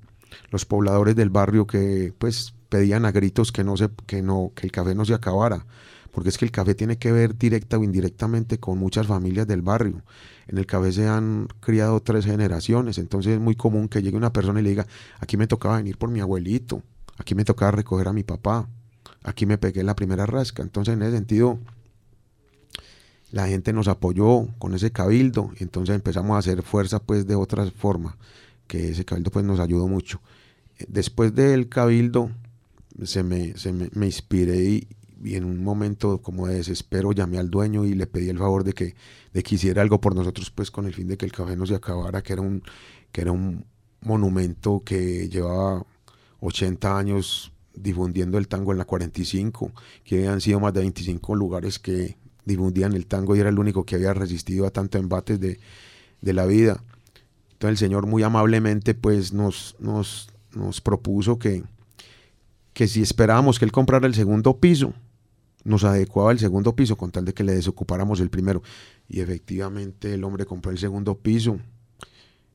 los 0.50 0.66
pobladores 0.66 1.16
del 1.16 1.30
barrio 1.30 1.68
que 1.68 2.14
pues 2.18 2.54
pedían 2.72 3.06
a 3.06 3.12
gritos 3.12 3.52
que, 3.52 3.64
no 3.64 3.78
se, 3.78 3.90
que, 4.08 4.24
no, 4.24 4.52
que 4.56 4.66
el 4.66 4.72
café 4.72 4.96
no 4.96 5.06
se 5.06 5.14
acabara. 5.14 5.68
Porque 6.12 6.30
es 6.30 6.40
que 6.40 6.46
el 6.46 6.52
café 6.52 6.74
tiene 6.74 6.98
que 6.98 7.12
ver 7.12 7.38
directa 7.38 7.78
o 7.78 7.84
indirectamente 7.84 8.60
con 8.60 8.80
muchas 8.80 9.06
familias 9.06 9.46
del 9.46 9.62
barrio. 9.62 10.02
En 10.48 10.58
el 10.58 10.66
café 10.66 10.92
se 10.92 11.08
han 11.08 11.48
criado 11.60 12.02
tres 12.02 12.26
generaciones, 12.26 12.98
entonces 12.98 13.34
es 13.34 13.40
muy 13.40 13.56
común 13.56 13.88
que 13.88 14.02
llegue 14.02 14.18
una 14.18 14.34
persona 14.34 14.60
y 14.60 14.64
le 14.64 14.70
diga, 14.72 14.88
aquí 15.20 15.38
me 15.38 15.48
tocaba 15.48 15.78
venir 15.78 15.98
por 15.98 16.10
mi 16.10 16.20
abuelito, 16.20 16.82
Aquí 17.22 17.36
me 17.36 17.46
tocaba 17.46 17.70
recoger 17.70 18.08
a 18.08 18.14
mi 18.14 18.24
papá. 18.24 18.68
Aquí 19.24 19.46
me 19.46 19.60
pegué 19.60 19.84
la 19.84 19.96
primera 19.96 20.26
rasca. 20.26 20.64
Entonces, 20.64 20.96
en 20.96 21.04
ese 21.04 21.12
sentido, 21.12 21.60
la 23.30 23.48
gente 23.48 23.74
nos 23.74 23.88
apoyó 23.88 24.48
con 24.58 24.74
ese 24.74 24.92
cabildo. 24.92 25.52
Entonces 25.60 25.94
empezamos 25.94 26.36
a 26.36 26.40
hacer 26.40 26.64
fuerza, 26.64 27.00
pues, 27.00 27.28
de 27.28 27.36
otra 27.36 27.70
forma. 27.70 28.18
Que 28.66 28.90
ese 28.90 29.06
cabildo, 29.06 29.30
pues, 29.30 29.46
nos 29.46 29.60
ayudó 29.60 29.88
mucho. 29.88 30.20
Después 30.88 31.36
del 31.36 31.70
cabildo, 31.70 32.32
se 33.04 33.24
me, 33.24 33.58
se 33.58 33.74
me, 33.74 33.90
me 33.94 34.06
inspiré 34.06 34.64
y, 34.64 34.88
y, 35.24 35.36
en 35.36 35.46
un 35.46 35.64
momento 35.64 36.22
como 36.22 36.48
de 36.48 36.56
desespero 36.56 37.12
llamé 37.12 37.38
al 37.38 37.50
dueño 37.50 37.86
y 37.86 37.94
le 37.94 38.08
pedí 38.08 38.30
el 38.30 38.38
favor 38.38 38.64
de 38.64 38.74
que, 38.74 38.96
de 39.34 39.44
que 39.44 39.56
hiciera 39.56 39.82
algo 39.82 40.02
por 40.02 40.16
nosotros, 40.16 40.52
pues, 40.52 40.72
con 40.72 40.86
el 40.86 40.94
fin 40.94 41.08
de 41.08 41.18
que 41.18 41.26
el 41.26 41.32
café 41.32 41.56
no 41.56 41.66
se 41.66 41.76
acabara, 41.76 42.22
que 42.22 42.34
era 42.34 42.42
un, 42.42 42.64
que 43.12 43.22
era 43.22 43.32
un 43.32 43.66
monumento 44.02 44.82
que 44.84 45.30
llevaba 45.30 45.86
80 46.40 46.98
años 46.98 47.52
difundiendo 47.74 48.38
el 48.38 48.48
tango 48.48 48.72
en 48.72 48.78
la 48.78 48.86
45, 48.86 49.72
que 50.04 50.28
han 50.28 50.42
sido 50.42 50.60
más 50.60 50.74
de 50.74 50.82
25 50.82 51.36
lugares 51.36 51.80
que 51.80 52.18
difundían 52.46 52.94
el 52.94 53.06
tango 53.06 53.36
y 53.36 53.40
era 53.40 53.50
el 53.50 53.60
único 53.60 53.86
que 53.86 53.96
había 53.96 54.14
resistido 54.14 54.66
a 54.66 54.72
tantos 54.72 55.00
embates 55.00 55.40
de, 55.40 55.60
la 56.22 56.46
vida. 56.46 56.84
Entonces 57.54 57.72
el 57.72 57.78
Señor 57.78 58.08
muy 58.08 58.24
amablemente 58.24 58.94
pues 58.94 59.34
nos, 59.34 59.76
nos, 59.80 60.30
nos 60.54 60.82
propuso 60.82 61.40
que, 61.40 61.64
que 62.82 62.88
si 62.88 63.04
esperábamos 63.04 63.60
que 63.60 63.66
Él 63.66 63.72
comprara 63.72 64.08
el 64.08 64.16
segundo 64.16 64.58
piso, 64.58 64.96
nos 65.64 65.84
adecuaba 65.84 66.32
el 66.32 66.40
segundo 66.40 66.76
piso 66.76 66.98
con 66.98 67.12
tal 67.12 67.26
de 67.26 67.34
que 67.36 67.44
le 67.44 67.54
desocupáramos 67.54 68.20
el 68.22 68.32
primero. 68.32 68.64
Y 69.08 69.20
efectivamente 69.20 70.16
el 70.16 70.24
hombre 70.24 70.48
compró 70.48 70.72
el 70.72 70.80
segundo 70.80 71.16
piso. 71.16 71.60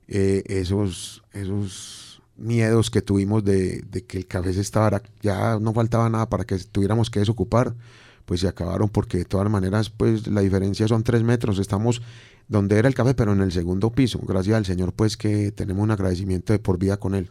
Eh, 0.09 0.43
esos, 0.47 1.23
esos 1.33 2.21
miedos 2.37 2.91
que 2.91 3.03
tuvimos 3.03 3.45
de, 3.45 3.85
que 4.09 4.19
el 4.19 4.27
café 4.27 4.53
se 4.53 4.63
estaba, 4.63 5.01
ya 5.23 5.61
no 5.61 5.73
faltaba 5.73 6.11
nada 6.11 6.29
para 6.29 6.43
que 6.43 6.59
tuviéramos 6.59 7.09
que 7.09 7.21
desocupar, 7.21 7.77
pues 8.25 8.41
se 8.41 8.49
acabaron 8.49 8.89
porque 8.89 9.19
de 9.19 9.27
todas 9.27 9.49
maneras 9.49 9.91
pues 9.91 10.27
la 10.27 10.41
diferencia 10.41 10.89
son 10.89 11.05
tres 11.05 11.23
metros. 11.23 11.61
Estamos 11.61 12.03
donde 12.49 12.81
era 12.81 12.89
el 12.89 12.97
café, 12.97 13.15
pero 13.15 13.33
en 13.33 13.43
el 13.43 13.53
segundo 13.53 13.93
piso. 13.93 14.19
Gracias 14.27 14.57
al 14.57 14.67
Señor 14.67 14.93
pues 14.93 15.17
que 15.17 15.53
tenemos 15.53 15.85
un 15.85 15.93
agradecimiento 15.93 16.53
de 16.53 16.59
por 16.59 16.81
vida 16.81 16.97
con 16.97 17.15
Él. 17.15 17.31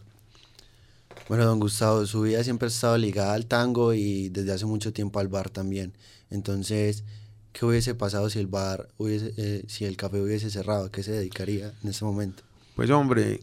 Bueno, 1.28 1.46
don 1.46 1.60
Gustavo, 1.60 2.06
su 2.06 2.22
vida 2.22 2.44
siempre 2.44 2.68
ha 2.68 2.70
estado 2.70 3.00
ligada 3.00 3.34
al 3.34 3.48
tango 3.48 3.96
y 3.96 4.30
desde 4.30 4.52
hace 4.52 4.68
mucho 4.68 4.94
tiempo 4.94 5.20
al 5.20 5.28
bar 5.28 5.50
también. 5.50 5.94
Entonces, 6.30 7.04
¿qué 7.52 7.66
hubiese 7.66 7.96
pasado 7.96 8.30
si 8.30 8.38
el 8.38 8.46
bar 8.46 8.90
hubiese, 8.98 9.34
eh, 9.38 9.66
si 9.68 9.86
el 9.86 9.98
café 9.98 10.22
hubiese 10.22 10.52
cerrado? 10.52 10.92
¿Qué 10.92 11.02
se 11.02 11.14
dedicaría 11.14 11.74
en 11.82 11.90
ese 11.90 12.06
momento? 12.06 12.44
Pues 12.76 12.92
hombre, 12.92 13.40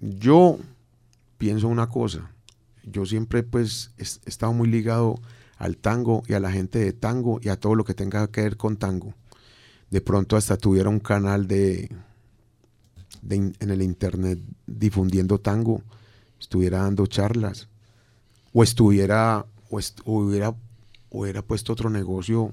yo 0.00 0.58
pienso 1.36 1.68
una 1.68 1.90
cosa. 1.90 2.32
Yo 2.84 3.04
siempre 3.04 3.42
pues 3.42 3.90
he 3.98 4.04
estado 4.28 4.54
muy 4.54 4.68
ligado 4.68 5.20
al 5.58 5.76
tango 5.76 6.22
y 6.26 6.32
a 6.32 6.40
la 6.40 6.50
gente 6.50 6.78
de 6.78 6.94
tango 6.94 7.38
y 7.42 7.50
a 7.50 7.60
todo 7.60 7.74
lo 7.74 7.84
que 7.84 7.92
tenga 7.92 8.26
que 8.28 8.40
ver 8.40 8.56
con 8.56 8.78
tango. 8.78 9.12
De 9.90 10.00
pronto 10.00 10.38
hasta 10.38 10.56
tuviera 10.56 10.88
un 10.88 11.00
canal 11.00 11.46
de, 11.46 11.90
de 13.20 13.36
en 13.36 13.70
el 13.70 13.82
internet 13.82 14.38
difundiendo 14.66 15.38
tango 15.38 15.82
estuviera 16.42 16.78
dando 16.78 17.06
charlas 17.06 17.68
o 18.52 18.62
estuviera 18.62 19.46
o 20.04 20.12
hubiera, 20.18 20.54
hubiera 21.08 21.40
puesto 21.40 21.72
otro 21.72 21.88
negocio 21.88 22.52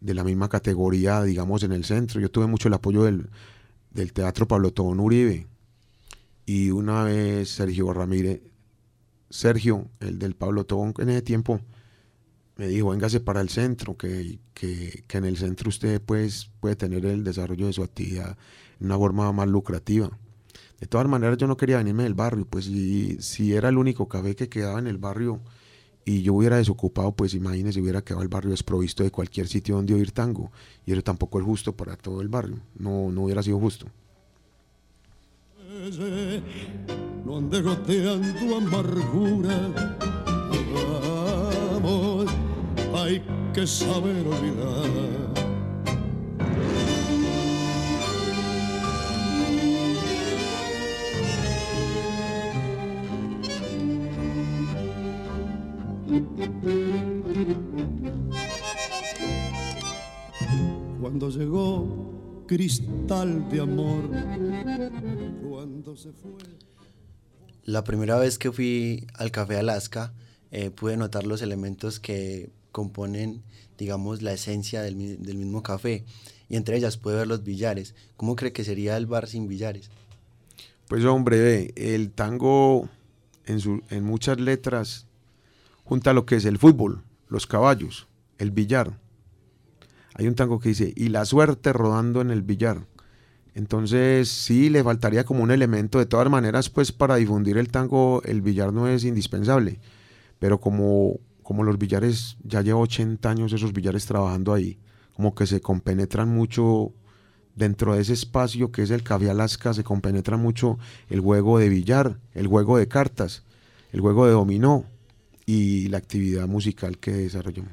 de 0.00 0.14
la 0.14 0.24
misma 0.24 0.48
categoría, 0.48 1.22
digamos, 1.22 1.62
en 1.62 1.72
el 1.72 1.84
centro. 1.84 2.20
Yo 2.20 2.30
tuve 2.30 2.46
mucho 2.46 2.68
el 2.68 2.74
apoyo 2.74 3.02
del, 3.02 3.28
Teatro 4.12 4.48
Pablo 4.48 4.72
Tobón 4.72 5.00
Uribe 5.00 5.46
y 6.46 6.70
una 6.70 7.04
vez 7.04 7.50
Sergio 7.50 7.92
Ramírez, 7.92 8.40
Sergio, 9.30 9.88
el 10.00 10.18
del 10.18 10.34
Pablo 10.34 10.64
Tobón 10.64 10.94
en 10.98 11.10
ese 11.10 11.22
tiempo, 11.22 11.60
me 12.56 12.68
dijo, 12.68 12.90
véngase 12.90 13.20
para 13.20 13.40
el 13.40 13.48
centro, 13.48 13.96
que, 13.96 14.38
que, 14.54 15.04
que 15.06 15.18
en 15.18 15.24
el 15.24 15.36
centro 15.36 15.68
usted 15.68 16.00
pues, 16.00 16.50
puede 16.60 16.76
tener 16.76 17.04
el 17.04 17.24
desarrollo 17.24 17.66
de 17.66 17.72
su 17.72 17.82
actividad 17.82 18.38
de 18.78 18.86
una 18.86 18.96
forma 18.96 19.30
más 19.32 19.48
lucrativa. 19.48 20.10
De 20.84 20.88
todas 20.88 21.08
maneras, 21.08 21.38
yo 21.38 21.46
no 21.46 21.56
quería 21.56 21.78
venirme 21.78 22.02
del 22.02 22.12
barrio, 22.12 22.44
pues 22.44 22.66
si, 22.66 23.16
si 23.18 23.54
era 23.54 23.70
el 23.70 23.78
único 23.78 24.06
café 24.06 24.36
que 24.36 24.50
quedaba 24.50 24.78
en 24.78 24.86
el 24.86 24.98
barrio 24.98 25.40
y 26.04 26.20
yo 26.20 26.34
hubiera 26.34 26.58
desocupado, 26.58 27.12
pues 27.12 27.32
imagínese, 27.32 27.80
hubiera 27.80 28.02
quedado 28.02 28.22
el 28.22 28.28
barrio 28.28 28.50
desprovisto 28.50 29.02
de 29.02 29.10
cualquier 29.10 29.48
sitio 29.48 29.76
donde 29.76 29.94
oír 29.94 30.12
tango. 30.12 30.52
Y 30.84 30.92
eso 30.92 31.00
tampoco 31.00 31.38
es 31.38 31.46
justo 31.46 31.74
para 31.74 31.96
todo 31.96 32.20
el 32.20 32.28
barrio, 32.28 32.58
no, 32.78 33.10
no 33.10 33.22
hubiera 33.22 33.42
sido 33.42 33.58
justo. 33.58 33.86
Amargura, 38.58 39.70
vamos, 41.72 42.30
hay 42.94 43.22
que 43.54 43.66
saber 43.66 44.26
olvidar 44.26 45.43
Cuando 61.00 61.30
llegó 61.30 62.44
cristal 62.46 63.48
de 63.48 63.60
amor, 63.60 64.08
cuando 65.48 65.96
se 65.96 66.12
fue. 66.12 66.32
La 67.64 67.82
primera 67.82 68.18
vez 68.18 68.38
que 68.38 68.52
fui 68.52 69.06
al 69.14 69.30
Café 69.30 69.56
Alaska, 69.56 70.12
eh, 70.50 70.70
pude 70.70 70.96
notar 70.96 71.26
los 71.26 71.42
elementos 71.42 71.98
que 71.98 72.50
componen, 72.70 73.42
digamos, 73.76 74.22
la 74.22 74.32
esencia 74.32 74.82
del, 74.82 74.94
mismo 74.96 75.62
café. 75.62 76.04
Y 76.48 76.56
entre 76.56 76.76
ellas 76.76 76.96
pude 76.96 77.16
ver 77.16 77.26
los 77.26 77.42
billares. 77.42 77.94
¿Cómo 78.16 78.36
cree 78.36 78.52
que 78.52 78.62
sería 78.62 78.96
el 78.96 79.06
bar 79.06 79.26
sin 79.26 79.48
billares? 79.48 79.90
Pues 80.86 81.04
hombre, 81.06 81.72
el 81.76 82.12
tango 82.12 82.88
en, 83.46 83.58
su, 83.58 83.82
en 83.90 84.04
muchas 84.04 84.38
letras 84.38 85.08
junta 85.84 86.12
lo 86.12 86.26
que 86.26 86.36
es 86.36 86.44
el 86.44 86.58
fútbol, 86.58 87.04
los 87.28 87.46
caballos, 87.46 88.08
el 88.38 88.50
billar. 88.50 88.98
Hay 90.14 90.26
un 90.26 90.34
tango 90.34 90.58
que 90.58 90.70
dice, 90.70 90.92
y 90.96 91.08
la 91.08 91.24
suerte 91.24 91.72
rodando 91.72 92.20
en 92.20 92.30
el 92.30 92.42
billar. 92.42 92.86
Entonces 93.54 94.28
sí 94.28 94.68
le 94.68 94.82
faltaría 94.82 95.24
como 95.24 95.42
un 95.42 95.50
elemento, 95.50 95.98
de 95.98 96.06
todas 96.06 96.28
maneras, 96.28 96.70
pues 96.70 96.90
para 96.90 97.16
difundir 97.16 97.56
el 97.56 97.70
tango, 97.70 98.22
el 98.24 98.42
billar 98.42 98.72
no 98.72 98.88
es 98.88 99.04
indispensable, 99.04 99.78
pero 100.40 100.58
como, 100.60 101.20
como 101.42 101.62
los 101.62 101.78
billares, 101.78 102.36
ya 102.42 102.62
llevo 102.62 102.80
80 102.80 103.30
años 103.30 103.52
esos 103.52 103.72
billares 103.72 104.06
trabajando 104.06 104.52
ahí, 104.52 104.78
como 105.14 105.34
que 105.34 105.46
se 105.46 105.60
compenetran 105.60 106.28
mucho 106.28 106.92
dentro 107.54 107.94
de 107.94 108.02
ese 108.02 108.14
espacio 108.14 108.72
que 108.72 108.82
es 108.82 108.90
el 108.90 109.04
Café 109.04 109.30
Alaska, 109.30 109.72
se 109.72 109.84
compenetra 109.84 110.36
mucho 110.36 110.78
el 111.08 111.20
juego 111.20 111.58
de 111.58 111.68
billar, 111.68 112.18
el 112.32 112.48
juego 112.48 112.76
de 112.76 112.88
cartas, 112.88 113.44
el 113.92 114.00
juego 114.00 114.26
de 114.26 114.32
dominó, 114.32 114.84
y 115.46 115.88
la 115.88 115.98
actividad 115.98 116.46
musical 116.46 116.98
que 116.98 117.12
desarrollamos. 117.12 117.72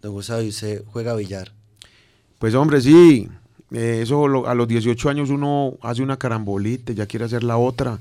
Don 0.00 0.12
Gustavo, 0.12 0.42
¿y 0.42 0.48
usted 0.48 0.84
juega 0.86 1.14
billar? 1.14 1.52
Pues 2.38 2.54
hombre, 2.54 2.80
sí. 2.80 3.28
Eh, 3.70 4.00
eso 4.02 4.46
a 4.46 4.54
los 4.54 4.68
18 4.68 5.08
años 5.08 5.30
uno 5.30 5.78
hace 5.80 6.02
una 6.02 6.18
carambolita, 6.18 6.92
ya 6.92 7.06
quiere 7.06 7.24
hacer 7.24 7.44
la 7.44 7.56
otra. 7.56 8.00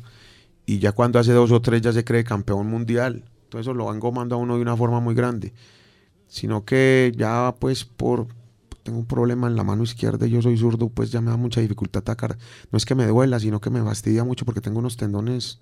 Y 0.66 0.80
ya 0.80 0.92
cuando 0.92 1.20
hace 1.20 1.32
dos 1.32 1.52
o 1.52 1.62
tres 1.62 1.82
ya 1.82 1.94
se 1.94 2.04
cree 2.04 2.24
campeón 2.24 2.68
mundial. 2.68 3.24
Todo 3.50 3.62
eso 3.62 3.74
lo 3.74 3.86
van 3.86 4.00
gomando 4.00 4.36
a 4.36 4.38
uno 4.38 4.56
de 4.56 4.62
una 4.62 4.76
forma 4.76 5.00
muy 5.00 5.14
grande. 5.14 5.54
Sino 6.28 6.66
que 6.66 7.12
ya 7.16 7.56
pues 7.60 7.86
por... 7.86 8.28
Tengo 8.84 8.98
un 8.98 9.06
problema 9.06 9.46
en 9.46 9.56
la 9.56 9.64
mano 9.64 9.84
izquierda 9.84 10.26
y 10.26 10.32
yo 10.32 10.42
soy 10.42 10.58
zurdo, 10.58 10.90
pues 10.90 11.12
ya 11.12 11.22
me 11.22 11.30
da 11.30 11.38
mucha 11.38 11.62
dificultad 11.62 12.00
atacar. 12.00 12.40
No 12.72 12.78
es 12.78 12.86
que 12.86 12.96
me 12.96 13.06
duela, 13.06 13.40
sino 13.40 13.62
que 13.62 13.70
me 13.70 13.84
fastidia 13.84 14.24
mucho 14.24 14.44
porque 14.44 14.60
tengo 14.60 14.80
unos 14.80 14.98
tendones 14.98 15.60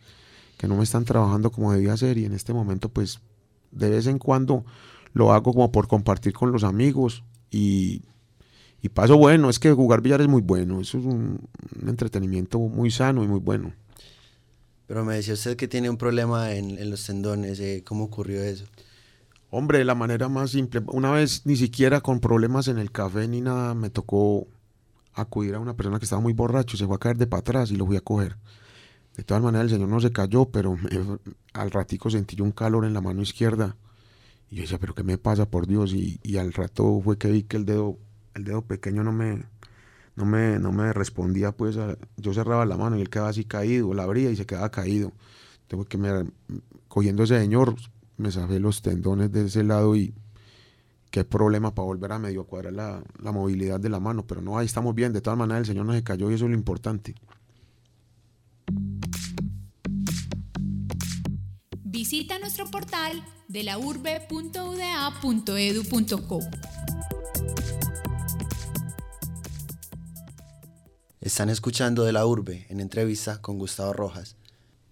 que 0.59 0.67
no 0.67 0.75
me 0.75 0.83
están 0.83 1.05
trabajando 1.05 1.51
como 1.51 1.71
debía 1.71 1.95
ser 1.95 2.17
y 2.17 2.25
en 2.25 2.33
este 2.33 2.53
momento 2.53 2.89
pues 2.89 3.21
de 3.71 3.89
vez 3.89 4.07
en 4.07 4.19
cuando 4.19 4.65
lo 5.13 5.31
hago 5.31 5.53
como 5.53 5.71
por 5.71 5.87
compartir 5.87 6.33
con 6.33 6.51
los 6.51 6.65
amigos 6.65 7.23
y, 7.49 8.03
paso 8.93 9.17
bueno, 9.17 9.49
es 9.49 9.57
que 9.57 9.71
jugar 9.71 10.01
billar 10.01 10.19
es 10.19 10.27
muy 10.27 10.41
bueno, 10.41 10.81
eso 10.81 10.97
es 10.97 11.05
un, 11.05 11.47
entretenimiento 11.87 12.59
muy 12.59 12.91
sano 12.91 13.23
y 13.23 13.27
muy 13.27 13.39
bueno. 13.39 13.73
Pero 14.85 15.05
me 15.05 15.15
decía 15.15 15.33
usted 15.33 15.55
que 15.55 15.69
tiene 15.69 15.89
un 15.89 15.95
problema 15.95 16.51
en, 16.51 16.89
los 16.89 17.05
tendones, 17.05 17.61
eh, 17.61 17.81
¿cómo 17.85 18.03
ocurrió 18.03 18.43
eso? 18.43 18.65
Hombre, 19.51 19.77
de 19.77 19.85
la 19.85 19.95
manera 19.95 20.27
más 20.27 20.51
simple, 20.51 20.81
una 20.87 21.11
vez 21.11 21.45
ni 21.45 21.55
siquiera 21.55 22.01
con 22.01 22.19
problemas 22.19 22.67
en 22.67 22.79
el 22.79 22.91
café 22.91 23.29
ni 23.29 23.39
nada, 23.39 23.75
me 23.75 23.89
tocó 23.89 24.45
acudir 25.13 25.55
a 25.55 25.59
una 25.59 25.77
persona 25.77 25.99
que 25.99 26.05
estaba 26.05 26.21
muy 26.21 26.33
borracho, 26.33 26.75
se 26.75 26.85
fue 26.85 26.97
a 26.97 26.99
caer 26.99 27.17
de 27.17 27.27
para 27.27 27.39
atrás 27.39 27.71
y 27.71 27.77
lo 27.77 27.85
fui 27.85 27.95
a 27.95 28.01
coger. 28.01 28.35
De 29.19 29.25
todas 29.25 29.43
maneras, 29.43 29.65
el 29.65 29.71
señor 29.71 29.89
no 29.89 29.99
se 29.99 30.13
cayó, 30.13 30.45
pero 30.45 30.77
al 31.53 31.71
ratico 31.71 32.09
sentí 32.09 32.41
un 32.41 32.53
calor 32.53 32.85
en 32.85 32.93
la 32.93 33.01
mano 33.01 33.21
izquierda. 33.21 33.75
Y 34.49 34.55
yo 34.55 34.61
decía, 34.61 34.79
pero 34.79 34.95
¿qué 34.95 35.03
me 35.03 35.17
pasa, 35.17 35.45
por 35.45 35.67
Dios? 35.67 35.91
Y, 35.93 36.37
al 36.37 36.53
rato 36.53 37.01
fue 37.03 37.17
que 37.17 37.29
vi 37.29 37.43
que 37.43 37.57
el 37.57 37.65
dedo, 37.65 37.97
el 38.33 38.45
dedo 38.45 38.61
pequeño 38.61 39.03
no 39.03 39.11
me, 39.11 39.43
no 40.15 40.23
me, 40.23 40.57
no 40.57 40.71
me 40.71 40.93
respondía, 40.93 41.51
pues 41.51 41.77
yo 42.15 42.33
cerraba 42.33 42.65
la 42.65 42.77
mano 42.77 42.97
y 42.97 43.01
él 43.01 43.09
quedaba 43.09 43.27
así 43.27 43.43
caído, 43.43 43.93
la 43.93 44.03
abría 44.03 44.31
y 44.31 44.37
se 44.37 44.45
quedaba 44.45 44.71
caído. 44.71 45.11
Tengo 45.67 45.83
que 45.83 45.97
me, 45.97 46.09
cogiendo 46.87 47.23
ese 47.23 47.37
señor, 47.41 47.75
me 48.15 48.31
safé 48.31 48.57
los 48.61 48.81
tendones 48.81 49.33
de 49.33 49.47
ese 49.47 49.65
lado 49.65 49.97
y 49.97 50.13
qué 51.11 51.25
problema 51.25 51.75
para 51.75 51.87
volver 51.87 52.13
a 52.13 52.19
medio 52.19 52.45
cuadrar 52.45 52.71
la, 52.71 53.03
la 53.21 53.33
movilidad 53.33 53.81
de 53.81 53.89
la 53.89 53.99
mano. 53.99 54.25
Pero 54.25 54.41
no, 54.41 54.57
ahí 54.57 54.65
estamos 54.65 54.95
bien, 54.95 55.11
de 55.11 55.19
todas 55.19 55.37
maneras 55.37 55.63
el 55.63 55.65
señor 55.65 55.85
no 55.85 55.91
se 55.91 56.03
cayó 56.03 56.31
y 56.31 56.35
eso 56.35 56.45
es 56.45 56.51
lo 56.51 56.57
importante. 56.57 57.15
Visita 62.11 62.39
nuestro 62.39 62.65
portal 62.65 63.23
de 63.47 63.61
la 63.61 63.77
urbe.uda.edu.co. 63.77 66.39
Están 71.21 71.49
escuchando 71.49 72.05
de 72.05 72.11
la 72.11 72.25
urbe 72.25 72.65
en 72.69 72.79
entrevista 72.79 73.43
con 73.43 73.59
Gustavo 73.59 73.93
Rojas. 73.93 74.37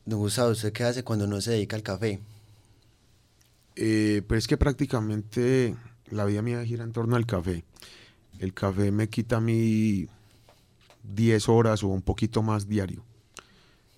Don 0.05 0.19
Gustavo, 0.19 0.51
¿usted 0.51 0.71
qué 0.71 0.83
hace 0.83 1.03
cuando 1.03 1.25
no 1.25 1.41
se 1.41 1.53
dedica 1.53 1.75
al 1.75 1.81
café? 1.81 2.19
Eh, 3.75 4.21
pues 4.27 4.43
es 4.43 4.47
que 4.47 4.57
prácticamente 4.57 5.75
la 6.11 6.23
vida 6.25 6.43
mía 6.43 6.63
gira 6.65 6.83
en 6.83 6.93
torno 6.93 7.15
al 7.15 7.25
café. 7.25 7.63
El 8.37 8.53
café 8.53 8.91
me 8.91 9.09
quita 9.09 9.37
a 9.37 9.41
mí 9.41 10.07
10 11.01 11.49
horas 11.49 11.83
o 11.83 11.87
un 11.87 12.03
poquito 12.03 12.43
más 12.43 12.69
diario. 12.69 13.03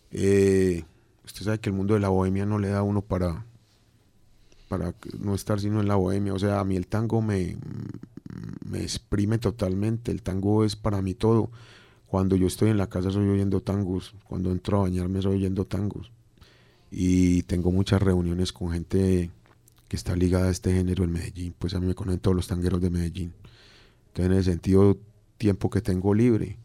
Eh, 0.09 0.85
usted 1.29 1.45
sabe 1.45 1.59
que 1.59 1.69
el 1.69 1.75
mundo 1.75 1.93
de 1.93 2.00
la 2.00 2.09
bohemia 2.09 2.45
no 2.45 2.59
le 2.59 2.69
da 2.69 2.83
uno 2.83 3.01
para, 3.01 3.45
para 4.67 4.95
no 5.19 5.36
estar 5.36 5.59
sino 5.59 5.79
en 5.79 5.88
la 5.88 5.95
bohemia. 5.95 6.33
O 6.33 6.39
sea, 6.39 6.59
a 6.59 6.65
mí 6.65 6.75
el 6.75 6.88
tango 6.88 7.21
me, 7.21 7.57
me 8.65 8.81
exprime 8.81 9.38
totalmente. 9.38 10.12
El 10.12 10.21
tango 10.21 10.65
es 10.65 10.75
para 10.75 11.01
mí 11.01 11.13
todo. 11.13 11.51
Cuando 12.07 12.36
yo 12.36 12.48
estoy 12.48 12.71
en 12.71 12.77
la 12.77 12.88
casa 12.88 13.12
soy 13.12 13.27
oyendo 13.29 13.62
tangos. 13.62 14.15
Cuando 14.24 14.51
entro 14.51 14.79
a 14.79 14.81
bañarme 14.81 15.21
soy 15.21 15.36
oyendo 15.36 15.65
tangos. 15.65 16.12
Y 16.91 17.43
tengo 17.43 17.71
muchas 17.71 18.01
reuniones 18.01 18.51
con 18.51 18.71
gente 18.71 19.29
que 19.88 19.95
está 19.95 20.15
ligada 20.15 20.48
a 20.48 20.51
este 20.51 20.74
género 20.74 21.03
en 21.03 21.12
Medellín. 21.12 21.53
Pues 21.57 21.75
a 21.75 21.79
mí 21.79 21.86
me 21.86 21.95
conocen 21.95 22.19
todos 22.19 22.36
los 22.36 22.48
tangueros 22.48 22.81
de 22.81 22.89
Medellín. 22.89 23.33
Entonces 24.07 24.25
en 24.25 24.39
ese 24.39 24.51
sentido, 24.51 24.98
tiempo 25.38 25.69
que 25.69 25.81
tengo 25.81 26.15
libre 26.15 26.57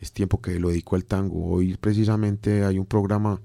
es 0.00 0.12
tiempo 0.12 0.40
que 0.40 0.58
lo 0.58 0.68
dedico 0.68 0.96
al 0.96 1.04
tango. 1.04 1.50
Hoy 1.50 1.76
precisamente 1.76 2.64
hay 2.64 2.78
un 2.78 2.86
programa 2.86 3.40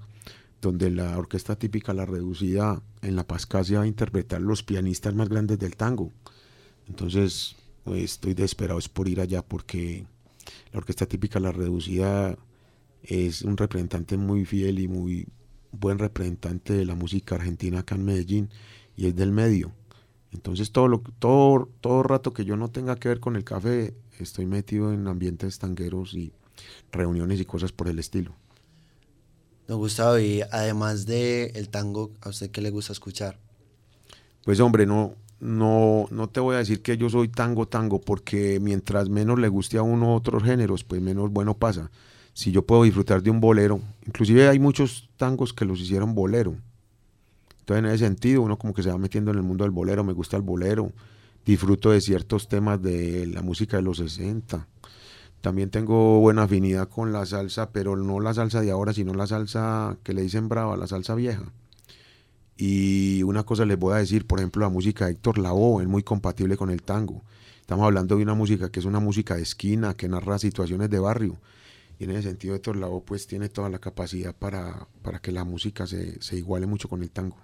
donde 0.64 0.90
la 0.90 1.16
orquesta 1.16 1.56
típica 1.56 1.92
La 1.94 2.06
Reducida 2.06 2.82
en 3.02 3.16
La 3.16 3.26
Pascasia 3.26 3.78
va 3.78 3.84
a 3.84 3.86
interpretar 3.86 4.40
los 4.40 4.62
pianistas 4.62 5.14
más 5.14 5.28
grandes 5.28 5.58
del 5.58 5.76
tango. 5.76 6.10
Entonces 6.88 7.56
pues, 7.84 8.04
estoy 8.04 8.34
desesperado 8.34 8.80
por 8.92 9.08
ir 9.08 9.20
allá 9.20 9.42
porque 9.42 10.06
la 10.72 10.78
orquesta 10.78 11.06
típica 11.06 11.38
La 11.38 11.52
Reducida 11.52 12.36
es 13.02 13.42
un 13.42 13.56
representante 13.56 14.16
muy 14.16 14.44
fiel 14.44 14.78
y 14.78 14.88
muy 14.88 15.28
buen 15.70 15.98
representante 15.98 16.72
de 16.72 16.84
la 16.86 16.94
música 16.94 17.34
argentina 17.34 17.80
acá 17.80 17.94
en 17.94 18.04
Medellín 18.04 18.50
y 18.96 19.06
es 19.06 19.14
del 19.14 19.32
medio. 19.32 19.72
Entonces 20.32 20.72
todo 20.72 20.88
lo 20.88 21.02
todo 21.18 21.68
todo 21.80 22.02
rato 22.02 22.32
que 22.32 22.44
yo 22.44 22.56
no 22.56 22.68
tenga 22.70 22.96
que 22.96 23.08
ver 23.08 23.20
con 23.20 23.36
el 23.36 23.44
café, 23.44 23.94
estoy 24.18 24.46
metido 24.46 24.92
en 24.92 25.06
ambientes 25.06 25.58
tangueros 25.58 26.14
y 26.14 26.32
reuniones 26.90 27.40
y 27.40 27.44
cosas 27.44 27.72
por 27.72 27.88
el 27.88 27.98
estilo. 27.98 28.34
Don 29.66 29.78
Gustavo, 29.78 30.18
y 30.18 30.42
además 30.50 31.06
de 31.06 31.46
el 31.54 31.70
tango, 31.70 32.10
¿a 32.20 32.28
usted 32.28 32.50
qué 32.50 32.60
le 32.60 32.70
gusta 32.70 32.92
escuchar? 32.92 33.38
Pues 34.44 34.60
hombre, 34.60 34.84
no, 34.84 35.14
no, 35.40 36.06
no 36.10 36.28
te 36.28 36.40
voy 36.40 36.56
a 36.56 36.58
decir 36.58 36.82
que 36.82 36.98
yo 36.98 37.08
soy 37.08 37.28
tango 37.28 37.66
tango, 37.66 38.00
porque 38.00 38.60
mientras 38.60 39.08
menos 39.08 39.38
le 39.38 39.48
guste 39.48 39.78
a 39.78 39.82
uno 39.82 40.14
otros 40.14 40.42
géneros, 40.42 40.84
pues 40.84 41.00
menos 41.00 41.30
bueno 41.30 41.54
pasa. 41.54 41.90
Si 42.34 42.52
yo 42.52 42.66
puedo 42.66 42.82
disfrutar 42.82 43.22
de 43.22 43.30
un 43.30 43.40
bolero, 43.40 43.80
inclusive 44.06 44.48
hay 44.48 44.58
muchos 44.58 45.08
tangos 45.16 45.54
que 45.54 45.64
los 45.64 45.80
hicieron 45.80 46.14
bolero. 46.14 46.56
Entonces 47.60 47.84
en 47.84 47.86
ese 47.86 48.04
sentido 48.04 48.42
uno 48.42 48.58
como 48.58 48.74
que 48.74 48.82
se 48.82 48.90
va 48.90 48.98
metiendo 48.98 49.30
en 49.30 49.38
el 49.38 49.42
mundo 49.42 49.64
del 49.64 49.70
bolero, 49.70 50.04
me 50.04 50.12
gusta 50.12 50.36
el 50.36 50.42
bolero, 50.42 50.92
disfruto 51.46 51.90
de 51.90 52.02
ciertos 52.02 52.48
temas 52.48 52.82
de 52.82 53.26
la 53.26 53.40
música 53.40 53.78
de 53.78 53.82
los 53.82 53.96
60 53.96 54.66
también 55.44 55.68
tengo 55.68 56.20
buena 56.20 56.44
afinidad 56.44 56.88
con 56.88 57.12
la 57.12 57.26
salsa, 57.26 57.70
pero 57.70 57.96
no 57.96 58.18
la 58.18 58.32
salsa 58.32 58.62
de 58.62 58.70
ahora, 58.70 58.94
sino 58.94 59.12
la 59.12 59.26
salsa 59.26 59.98
que 60.02 60.14
le 60.14 60.22
dicen 60.22 60.48
brava, 60.48 60.74
la 60.78 60.86
salsa 60.86 61.14
vieja. 61.14 61.52
Y 62.56 63.22
una 63.24 63.42
cosa 63.42 63.66
les 63.66 63.78
voy 63.78 63.92
a 63.92 63.98
decir, 63.98 64.26
por 64.26 64.38
ejemplo, 64.38 64.62
la 64.62 64.70
música 64.70 65.04
de 65.04 65.12
Héctor 65.12 65.36
Lavoe 65.36 65.82
es 65.82 65.88
muy 65.88 66.02
compatible 66.02 66.56
con 66.56 66.70
el 66.70 66.80
tango. 66.80 67.22
Estamos 67.60 67.84
hablando 67.84 68.16
de 68.16 68.22
una 68.22 68.32
música 68.32 68.70
que 68.70 68.80
es 68.80 68.86
una 68.86 69.00
música 69.00 69.36
de 69.36 69.42
esquina, 69.42 69.92
que 69.92 70.08
narra 70.08 70.38
situaciones 70.38 70.88
de 70.88 70.98
barrio. 70.98 71.36
Y 71.98 72.04
en 72.04 72.12
ese 72.12 72.22
sentido 72.22 72.54
Héctor 72.54 72.76
Lavoe 72.76 73.02
pues 73.04 73.26
tiene 73.26 73.50
toda 73.50 73.68
la 73.68 73.80
capacidad 73.80 74.34
para, 74.34 74.88
para 75.02 75.18
que 75.18 75.30
la 75.30 75.44
música 75.44 75.86
se, 75.86 76.22
se 76.22 76.38
iguale 76.38 76.64
mucho 76.64 76.88
con 76.88 77.02
el 77.02 77.10
tango. 77.10 77.36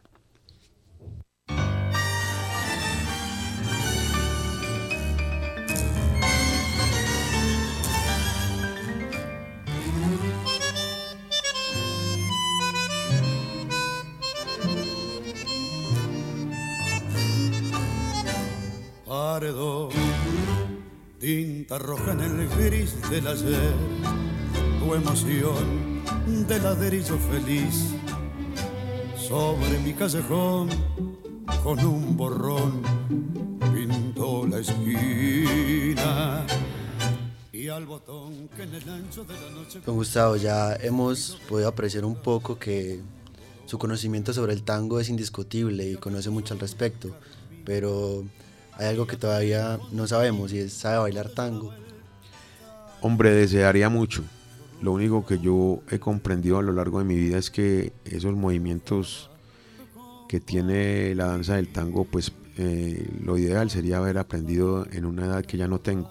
Tinta 21.18 21.78
roja 21.78 22.12
en 22.12 22.20
el 22.20 22.48
gris 22.50 22.94
del 23.08 23.26
ayer, 23.26 23.72
tu 24.78 24.94
emoción 24.94 26.02
de 26.46 26.58
ladrillo 26.58 27.16
feliz 27.16 27.94
sobre 29.16 29.78
mi 29.78 29.94
callejón 29.94 30.68
con 31.64 31.78
un 31.78 32.18
borrón 32.18 32.82
pintó 33.74 34.46
la 34.46 34.58
esquina 34.58 36.46
y 37.50 37.68
al 37.68 37.86
botón 37.86 38.46
que 38.54 38.64
en 38.64 38.74
el 38.74 38.88
ancho 38.90 39.24
de 39.24 39.34
la 39.34 39.50
noche 39.52 39.80
Don 39.86 39.96
Gustavo, 39.96 40.36
ya 40.36 40.74
hemos 40.74 41.40
podido 41.48 41.70
apreciar 41.70 42.04
un 42.04 42.16
poco 42.16 42.58
que 42.58 43.00
su 43.64 43.78
conocimiento 43.78 44.34
sobre 44.34 44.52
el 44.52 44.64
tango 44.64 45.00
es 45.00 45.08
indiscutible 45.08 45.88
y 45.88 45.94
conoce 45.96 46.28
mucho 46.28 46.52
al 46.52 46.60
respecto, 46.60 47.16
pero 47.64 48.24
hay 48.76 48.86
algo 48.86 49.06
que 49.06 49.16
todavía 49.16 49.78
no 49.92 50.06
sabemos 50.06 50.52
y 50.52 50.58
es 50.58 50.72
sabe 50.72 50.98
bailar 50.98 51.28
tango. 51.30 51.72
Hombre, 53.02 53.30
desearía 53.30 53.88
mucho. 53.88 54.22
Lo 54.82 54.92
único 54.92 55.26
que 55.26 55.38
yo 55.38 55.82
he 55.90 55.98
comprendido 55.98 56.58
a 56.58 56.62
lo 56.62 56.72
largo 56.72 56.98
de 56.98 57.04
mi 57.04 57.16
vida 57.16 57.38
es 57.38 57.50
que 57.50 57.92
esos 58.04 58.34
movimientos 58.34 59.30
que 60.28 60.40
tiene 60.40 61.14
la 61.14 61.26
danza 61.26 61.56
del 61.56 61.68
tango, 61.68 62.04
pues 62.04 62.32
eh, 62.56 63.08
lo 63.22 63.36
ideal 63.36 63.70
sería 63.70 63.98
haber 63.98 64.16
aprendido 64.16 64.86
en 64.92 65.04
una 65.04 65.26
edad 65.26 65.44
que 65.44 65.56
ya 65.56 65.68
no 65.68 65.80
tengo. 65.80 66.10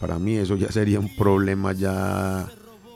Para 0.00 0.18
mí 0.18 0.36
eso 0.36 0.56
ya 0.56 0.70
sería 0.72 1.00
un 1.00 1.14
problema 1.16 1.72
ya 1.72 2.48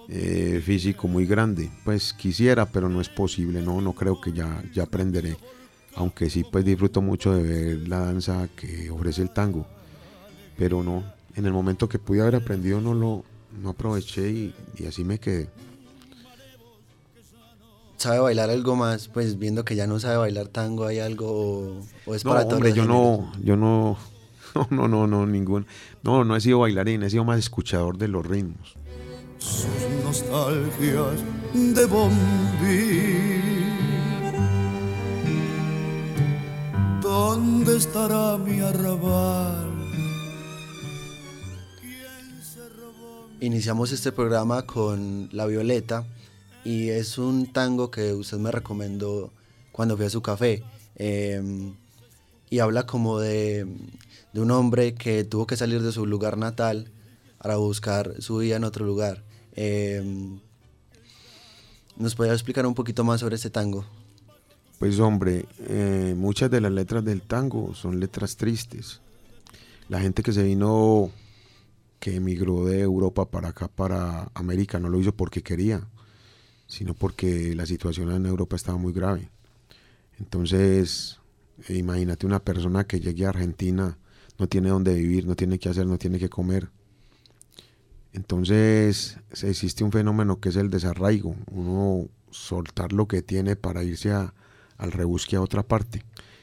eh, 0.08 0.62
físico 0.64 1.08
muy 1.08 1.26
grande. 1.26 1.70
Pues 1.84 2.12
quisiera, 2.12 2.66
pero 2.66 2.88
no 2.88 3.00
es 3.00 3.08
posible. 3.08 3.62
No, 3.62 3.80
no 3.80 3.92
creo 3.92 4.20
que 4.20 4.32
ya, 4.32 4.62
ya 4.72 4.84
aprenderé 4.84 5.36
aunque 5.96 6.30
sí 6.30 6.44
pues 6.44 6.64
disfruto 6.64 7.02
mucho 7.02 7.32
de 7.34 7.42
ver 7.42 7.88
la 7.88 8.00
danza 8.00 8.48
que 8.54 8.90
ofrece 8.90 9.22
el 9.22 9.30
tango, 9.30 9.66
pero 10.56 10.82
no, 10.82 11.02
en 11.34 11.46
el 11.46 11.52
momento 11.52 11.88
que 11.88 11.98
pude 11.98 12.20
haber 12.20 12.36
aprendido 12.36 12.80
no 12.80 12.94
lo 12.94 13.24
no 13.60 13.70
aproveché 13.70 14.30
y, 14.30 14.54
así 14.86 15.02
me 15.02 15.18
quedé. 15.18 15.48
¿Sabe 17.96 18.18
bailar 18.18 18.50
algo 18.50 18.76
más? 18.76 19.08
Pues 19.08 19.38
viendo 19.38 19.64
que 19.64 19.74
ya 19.74 19.86
no 19.86 19.98
sabe 19.98 20.18
bailar 20.18 20.48
tango, 20.48 20.84
¿hay 20.84 20.98
algo 20.98 21.80
o, 22.04 22.14
es 22.14 22.24
no, 22.24 22.32
para 22.32 22.44
hombre, 22.44 22.74
yo 22.74 22.84
no, 22.84 23.32
yo 23.42 23.56
no, 23.56 23.96
no, 24.54 24.68
no, 24.70 24.88
no, 24.88 25.06
no, 25.06 25.26
ningún, 25.26 25.66
no, 26.02 26.24
no 26.24 26.36
he 26.36 26.40
sido 26.42 26.58
bailarín, 26.58 27.02
he 27.02 27.10
sido 27.10 27.24
más 27.24 27.38
escuchador 27.38 27.96
de 27.96 28.08
los 28.08 28.26
ritmos. 28.26 28.74
Sus 29.38 29.66
nostalgias 30.04 31.22
de 31.54 31.86
bombi 31.86 33.55
¿Dónde 37.66 37.80
estará 37.80 38.38
mi 38.38 38.60
arrabal? 38.60 39.72
Iniciamos 43.40 43.90
este 43.90 44.12
programa 44.12 44.64
con 44.66 45.28
La 45.32 45.46
Violeta 45.46 46.06
y 46.64 46.90
es 46.90 47.18
un 47.18 47.52
tango 47.52 47.90
que 47.90 48.12
usted 48.12 48.38
me 48.38 48.52
recomendó 48.52 49.32
cuando 49.72 49.96
fui 49.96 50.06
a 50.06 50.10
su 50.10 50.22
café. 50.22 50.62
Em, 50.94 51.74
y 52.50 52.60
habla 52.60 52.86
como 52.86 53.18
de, 53.18 53.66
un 54.34 54.50
hombre 54.52 54.94
que 54.94 55.24
tuvo 55.24 55.48
que 55.48 55.56
salir 55.56 55.82
de 55.82 55.90
su 55.90 56.06
lugar 56.06 56.38
natal 56.38 56.92
para 57.38 57.56
buscar 57.56 58.22
su 58.22 58.36
vida 58.36 58.54
en 58.54 58.62
otro 58.62 58.86
lugar. 58.86 59.24
Em, 59.56 60.38
¿Nos 61.96 62.14
podría 62.14 62.34
explicar 62.34 62.64
un 62.64 62.74
poquito 62.74 63.02
más 63.02 63.18
sobre 63.18 63.34
este 63.34 63.50
tango? 63.50 63.84
Pues 64.78 65.00
hombre, 65.00 65.46
eh, 65.68 66.14
muchas 66.16 66.50
de 66.50 66.60
las 66.60 66.70
letras 66.70 67.02
del 67.02 67.22
tango 67.22 67.74
son 67.74 67.98
letras 67.98 68.36
tristes. 68.36 69.00
La 69.88 70.00
gente 70.00 70.22
que 70.22 70.32
se 70.32 70.42
vino, 70.42 71.10
que 71.98 72.16
emigró 72.16 72.66
de 72.66 72.80
Europa 72.80 73.24
para 73.24 73.48
acá, 73.48 73.68
para 73.68 74.30
América, 74.34 74.78
no 74.78 74.90
lo 74.90 75.00
hizo 75.00 75.12
porque 75.12 75.42
quería, 75.42 75.88
sino 76.66 76.92
porque 76.92 77.54
la 77.54 77.64
situación 77.64 78.10
en 78.10 78.26
Europa 78.26 78.54
estaba 78.54 78.76
muy 78.76 78.92
grave. 78.92 79.30
Entonces, 80.18 81.20
imagínate 81.70 82.26
una 82.26 82.40
persona 82.44 82.86
que 82.86 83.00
llegue 83.00 83.24
a 83.24 83.30
Argentina, 83.30 83.96
no 84.38 84.46
tiene 84.46 84.68
dónde 84.68 84.92
vivir, 84.92 85.26
no 85.26 85.36
tiene 85.36 85.58
qué 85.58 85.70
hacer, 85.70 85.86
no 85.86 85.96
tiene 85.96 86.18
que 86.18 86.28
comer. 86.28 86.68
Entonces, 88.12 89.16
existe 89.42 89.84
un 89.84 89.92
fenómeno 89.92 90.38
que 90.38 90.50
es 90.50 90.56
el 90.56 90.68
desarraigo, 90.68 91.34
uno 91.50 92.08
soltar 92.30 92.92
lo 92.92 93.08
que 93.08 93.22
tiene 93.22 93.56
para 93.56 93.82
irse 93.82 94.12
a, 94.12 94.34
al 94.78 94.92
rebusque 94.92 95.36
a 95.36 95.40
otra 95.40 95.62
parte. 95.62 96.02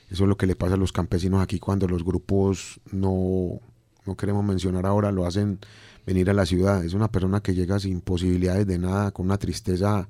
Eso 0.09 0.23
es 0.23 0.29
lo 0.29 0.37
que 0.37 0.45
le 0.45 0.55
pasa 0.55 0.75
a 0.75 0.77
los 0.77 0.91
campesinos 0.91 1.41
aquí 1.41 1.59
cuando 1.59 1.87
los 1.87 2.03
grupos 2.03 2.79
no, 2.91 3.59
no 4.05 4.15
queremos 4.15 4.45
mencionar 4.45 4.85
ahora, 4.85 5.11
lo 5.11 5.25
hacen 5.25 5.59
venir 6.05 6.29
a 6.29 6.33
la 6.33 6.45
ciudad. 6.45 6.83
Es 6.83 6.93
una 6.93 7.11
persona 7.11 7.41
que 7.41 7.55
llega 7.55 7.79
sin 7.79 8.01
posibilidades 8.01 8.67
de 8.67 8.77
nada, 8.77 9.11
con 9.11 9.25
una 9.25 9.37
tristeza 9.37 10.07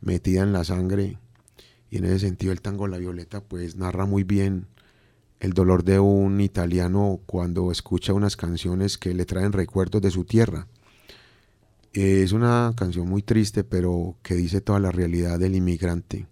metida 0.00 0.42
en 0.42 0.52
la 0.52 0.64
sangre 0.64 1.18
y 1.90 1.98
en 1.98 2.04
ese 2.04 2.20
sentido 2.20 2.52
el 2.52 2.60
tango 2.60 2.86
La 2.86 2.98
Violeta 2.98 3.40
pues 3.40 3.76
narra 3.76 4.06
muy 4.06 4.24
bien 4.24 4.66
el 5.40 5.52
dolor 5.52 5.84
de 5.84 6.00
un 6.00 6.40
italiano 6.40 7.20
cuando 7.26 7.70
escucha 7.70 8.12
unas 8.12 8.36
canciones 8.36 8.98
que 8.98 9.14
le 9.14 9.24
traen 9.24 9.52
recuerdos 9.52 10.02
de 10.02 10.10
su 10.10 10.24
tierra. 10.24 10.66
Es 11.92 12.32
una 12.32 12.72
canción 12.76 13.08
muy 13.08 13.22
triste 13.22 13.64
pero 13.64 14.16
que 14.22 14.34
dice 14.34 14.60
toda 14.60 14.80
la 14.80 14.90
realidad 14.90 15.38
del 15.38 15.54
inmigrante 15.54 16.26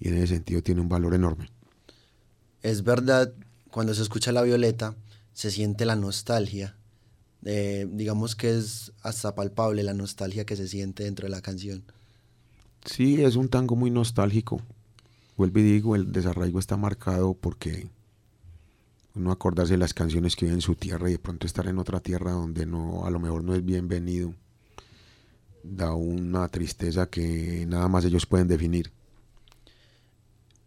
y 0.00 0.08
en 0.08 0.14
ese 0.14 0.28
sentido 0.28 0.62
tiene 0.62 0.80
un 0.80 0.88
valor 0.88 1.14
enorme. 1.14 1.48
Es 2.62 2.82
verdad, 2.82 3.32
cuando 3.70 3.94
se 3.94 4.02
escucha 4.02 4.32
La 4.32 4.42
Violeta 4.42 4.96
se 5.32 5.50
siente 5.50 5.84
la 5.84 5.96
nostalgia. 5.96 6.76
digamos 7.42 8.34
que 8.34 8.56
es 8.58 8.92
hasta 9.02 9.34
palpable 9.34 9.82
la 9.82 9.94
nostalgia 9.94 10.44
que 10.44 10.56
se 10.56 10.68
siente 10.68 11.04
dentro 11.04 11.26
de 11.26 11.30
la 11.30 11.40
canción. 11.40 11.84
Sí, 12.84 13.22
es 13.22 13.36
un 13.36 13.48
tango 13.48 13.76
muy 13.76 13.90
nostálgico. 13.90 14.60
Vuelvo 15.36 15.60
y 15.60 15.62
digo, 15.62 15.96
el 15.96 16.12
desarraigo 16.12 16.58
está 16.58 16.76
marcado 16.76 17.34
porque 17.34 17.88
uno 19.14 19.32
acordarse 19.32 19.74
de 19.74 19.78
las 19.78 19.94
canciones 19.94 20.36
que 20.36 20.46
vive 20.46 20.54
en 20.54 20.60
su 20.60 20.74
tierra 20.74 21.08
y 21.08 21.12
de 21.12 21.18
pronto 21.18 21.46
estar 21.46 21.66
en 21.66 21.78
otra 21.78 22.00
tierra 22.00 22.32
donde 22.32 22.66
no, 22.66 23.04
a 23.04 23.10
lo 23.10 23.18
mejor 23.18 23.42
no 23.42 23.54
es 23.54 23.64
bienvenido, 23.64 24.34
da 25.62 25.94
una 25.94 26.48
tristeza 26.48 27.08
que 27.08 27.66
nada 27.66 27.88
más 27.88 28.04
ellos 28.04 28.26
pueden 28.26 28.48
definir. 28.48 28.92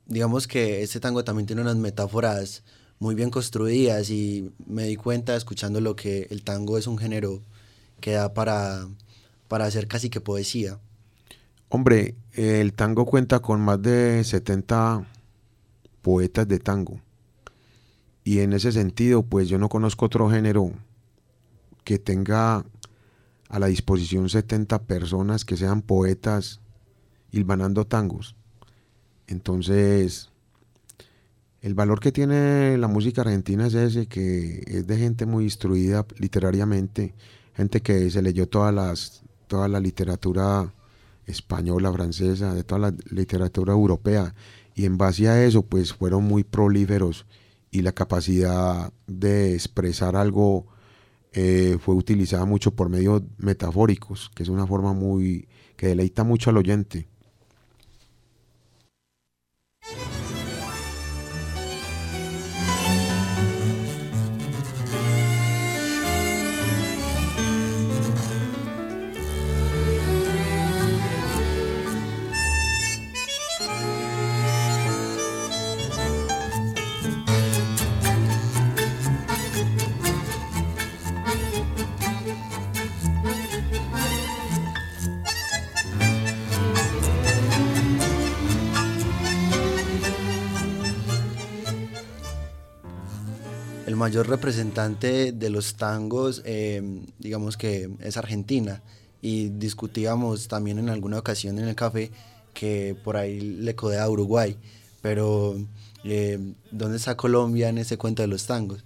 Digamos 0.05 0.47
que 0.47 0.83
este 0.83 0.99
tango 0.99 1.23
también 1.23 1.47
tiene 1.47 1.61
unas 1.61 1.77
metáforas 1.77 2.63
muy 2.99 3.15
bien 3.15 3.29
construidas 3.29 4.09
y 4.09 4.51
me 4.65 4.83
di 4.83 4.95
cuenta 4.95 5.35
escuchando 5.35 5.81
lo 5.81 5.95
que 5.95 6.27
el 6.29 6.43
tango 6.43 6.77
es 6.77 6.87
un 6.87 6.97
género 6.97 7.41
que 7.99 8.11
da 8.11 8.33
para, 8.33 8.87
para 9.47 9.65
hacer 9.65 9.87
casi 9.87 10.09
que 10.09 10.21
poesía. 10.21 10.79
Hombre, 11.69 12.15
el 12.33 12.73
tango 12.73 13.05
cuenta 13.05 13.39
con 13.39 13.61
más 13.61 13.81
de 13.81 14.23
70 14.23 15.07
poetas 16.01 16.47
de 16.47 16.59
tango. 16.59 17.01
Y 18.23 18.39
en 18.39 18.53
ese 18.53 18.71
sentido, 18.71 19.23
pues 19.23 19.49
yo 19.49 19.57
no 19.57 19.69
conozco 19.69 20.05
otro 20.05 20.29
género 20.29 20.71
que 21.83 21.99
tenga 21.99 22.65
a 23.49 23.59
la 23.59 23.67
disposición 23.67 24.29
70 24.29 24.83
personas 24.83 25.45
que 25.45 25.57
sean 25.57 25.81
poetas 25.81 26.61
hilvanando 27.31 27.85
tangos. 27.85 28.35
Entonces, 29.33 30.29
el 31.61 31.73
valor 31.73 31.99
que 31.99 32.11
tiene 32.11 32.77
la 32.77 32.87
música 32.87 33.21
argentina 33.21 33.65
es 33.65 33.73
ese, 33.73 34.05
que 34.05 34.63
es 34.67 34.85
de 34.85 34.97
gente 34.97 35.25
muy 35.25 35.45
instruida 35.45 36.05
literariamente, 36.17 37.15
gente 37.55 37.81
que 37.81 38.11
se 38.11 38.21
leyó 38.21 38.47
todas 38.47 38.73
las, 38.73 39.23
toda 39.47 39.67
la 39.67 39.79
literatura 39.79 40.71
española, 41.25 41.91
francesa, 41.91 42.53
de 42.53 42.63
toda 42.63 42.91
la 42.91 42.95
literatura 43.09 43.73
europea, 43.73 44.35
y 44.75 44.85
en 44.85 44.99
base 44.99 45.27
a 45.29 45.43
eso, 45.43 45.63
pues 45.63 45.93
fueron 45.93 46.25
muy 46.25 46.43
prolíferos 46.43 47.25
y 47.71 47.81
la 47.81 47.91
capacidad 47.91 48.93
de 49.07 49.55
expresar 49.55 50.15
algo 50.15 50.67
eh, 51.31 51.77
fue 51.79 51.95
utilizada 51.95 52.45
mucho 52.45 52.75
por 52.75 52.89
medios 52.89 53.23
metafóricos, 53.37 54.29
que 54.35 54.43
es 54.43 54.49
una 54.49 54.67
forma 54.67 54.93
muy 54.93 55.47
que 55.75 55.87
deleita 55.87 56.23
mucho 56.23 56.51
al 56.51 56.57
oyente. 56.57 57.07
Mayor 94.03 94.27
representante 94.27 95.31
de 95.31 95.49
los 95.49 95.75
tangos, 95.75 96.41
em, 96.43 97.05
digamos 97.19 97.55
que 97.55 97.89
es 98.01 98.17
Argentina. 98.17 98.81
Y 99.21 99.47
discutíamos 99.47 100.49
también 100.49 100.77
en 100.77 100.89
alguna 100.89 101.17
ocasión 101.17 101.57
en 101.57 101.69
el 101.69 101.75
café 101.75 102.11
que 102.53 102.97
por 103.05 103.15
ahí 103.15 103.39
le 103.39 103.73
codea 103.75 104.03
a 104.03 104.09
Uruguay. 104.09 104.57
Pero, 105.01 105.55
em, 106.03 106.55
¿dónde 106.69 106.97
está 106.97 107.15
Colombia 107.15 107.69
en 107.69 107.77
ese 107.77 107.97
cuento 107.97 108.21
de 108.21 108.27
los 108.27 108.45
tangos? 108.45 108.83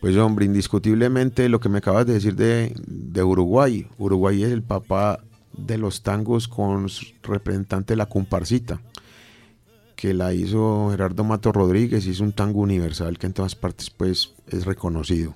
Pues 0.00 0.16
hombre, 0.16 0.46
indiscutiblemente 0.46 1.48
lo 1.48 1.58
que 1.58 1.68
me 1.68 1.78
acabas 1.78 2.06
de 2.06 2.14
decir 2.14 2.36
de, 2.36 2.72
de 2.86 3.22
Uruguay. 3.24 3.88
Uruguay 3.98 4.44
es 4.44 4.52
el 4.52 4.62
papá 4.62 5.18
de 5.52 5.78
los 5.78 6.02
tangos 6.02 6.46
con 6.46 6.86
representante 7.24 7.94
de 7.94 7.96
la 7.96 8.06
comparsita 8.06 8.80
que 9.96 10.14
la 10.14 10.32
hizo 10.34 10.88
Gerardo 10.90 11.24
Mato 11.24 11.52
Rodríguez, 11.52 12.06
hizo 12.06 12.24
un 12.24 12.32
tango 12.32 12.60
universal 12.60 13.18
que 13.18 13.26
en 13.26 13.32
todas 13.32 13.54
partes 13.54 13.90
pues 13.90 14.32
es 14.48 14.64
reconocido. 14.64 15.34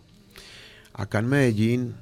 Acá 0.92 1.18
en 1.18 1.28
Medellín 1.28 1.94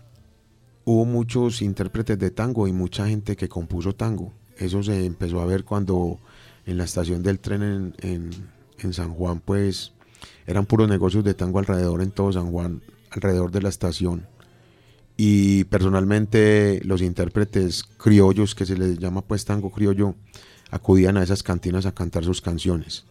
hubo 0.85 1.05
muchos 1.05 1.63
intérpretes 1.63 2.19
de 2.19 2.31
tango 2.31 2.69
y 2.69 2.73
mucha 2.73 3.07
gente 3.07 3.37
que 3.37 3.49
compuso 3.49 3.95
tango. 3.95 4.33
Eso 4.59 4.83
se 4.83 5.05
empezó 5.05 5.41
a 5.41 5.47
ver 5.47 5.65
cuando 5.65 6.19
en 6.67 6.79
la 6.79 6.85
estación 6.85 7.23
del 7.23 7.41
tren 7.41 7.95
en, 7.99 8.31
en 8.79 8.93
San 8.93 9.13
Juan 9.15 9.41
pues 9.41 9.93
eran 10.47 10.67
puros 10.67 10.89
negocios 10.89 11.25
de 11.25 11.35
tango 11.35 11.59
alrededor 11.59 12.03
en 12.03 12.11
todo 12.11 12.33
San 12.33 12.51
Juan, 12.51 12.83
alrededor 13.11 13.51
de 13.51 13.63
la 13.63 13.69
estación. 13.69 14.27
Y 15.17 15.65
personalmente 15.65 16.81
los 16.85 17.01
intérpretes 17.01 17.85
criollos, 17.85 18.55
que 18.55 18.67
se 18.67 18.77
les 18.77 18.99
llama 18.99 19.23
pues 19.23 19.45
tango 19.45 19.71
criollo, 19.71 20.17
acudían 20.71 21.17
a 21.17 21.23
esas 21.23 21.43
cantinas 21.43 21.87
a 21.87 21.93
cantar 21.93 22.25
sus 22.25 22.41
canciones. 22.41 23.05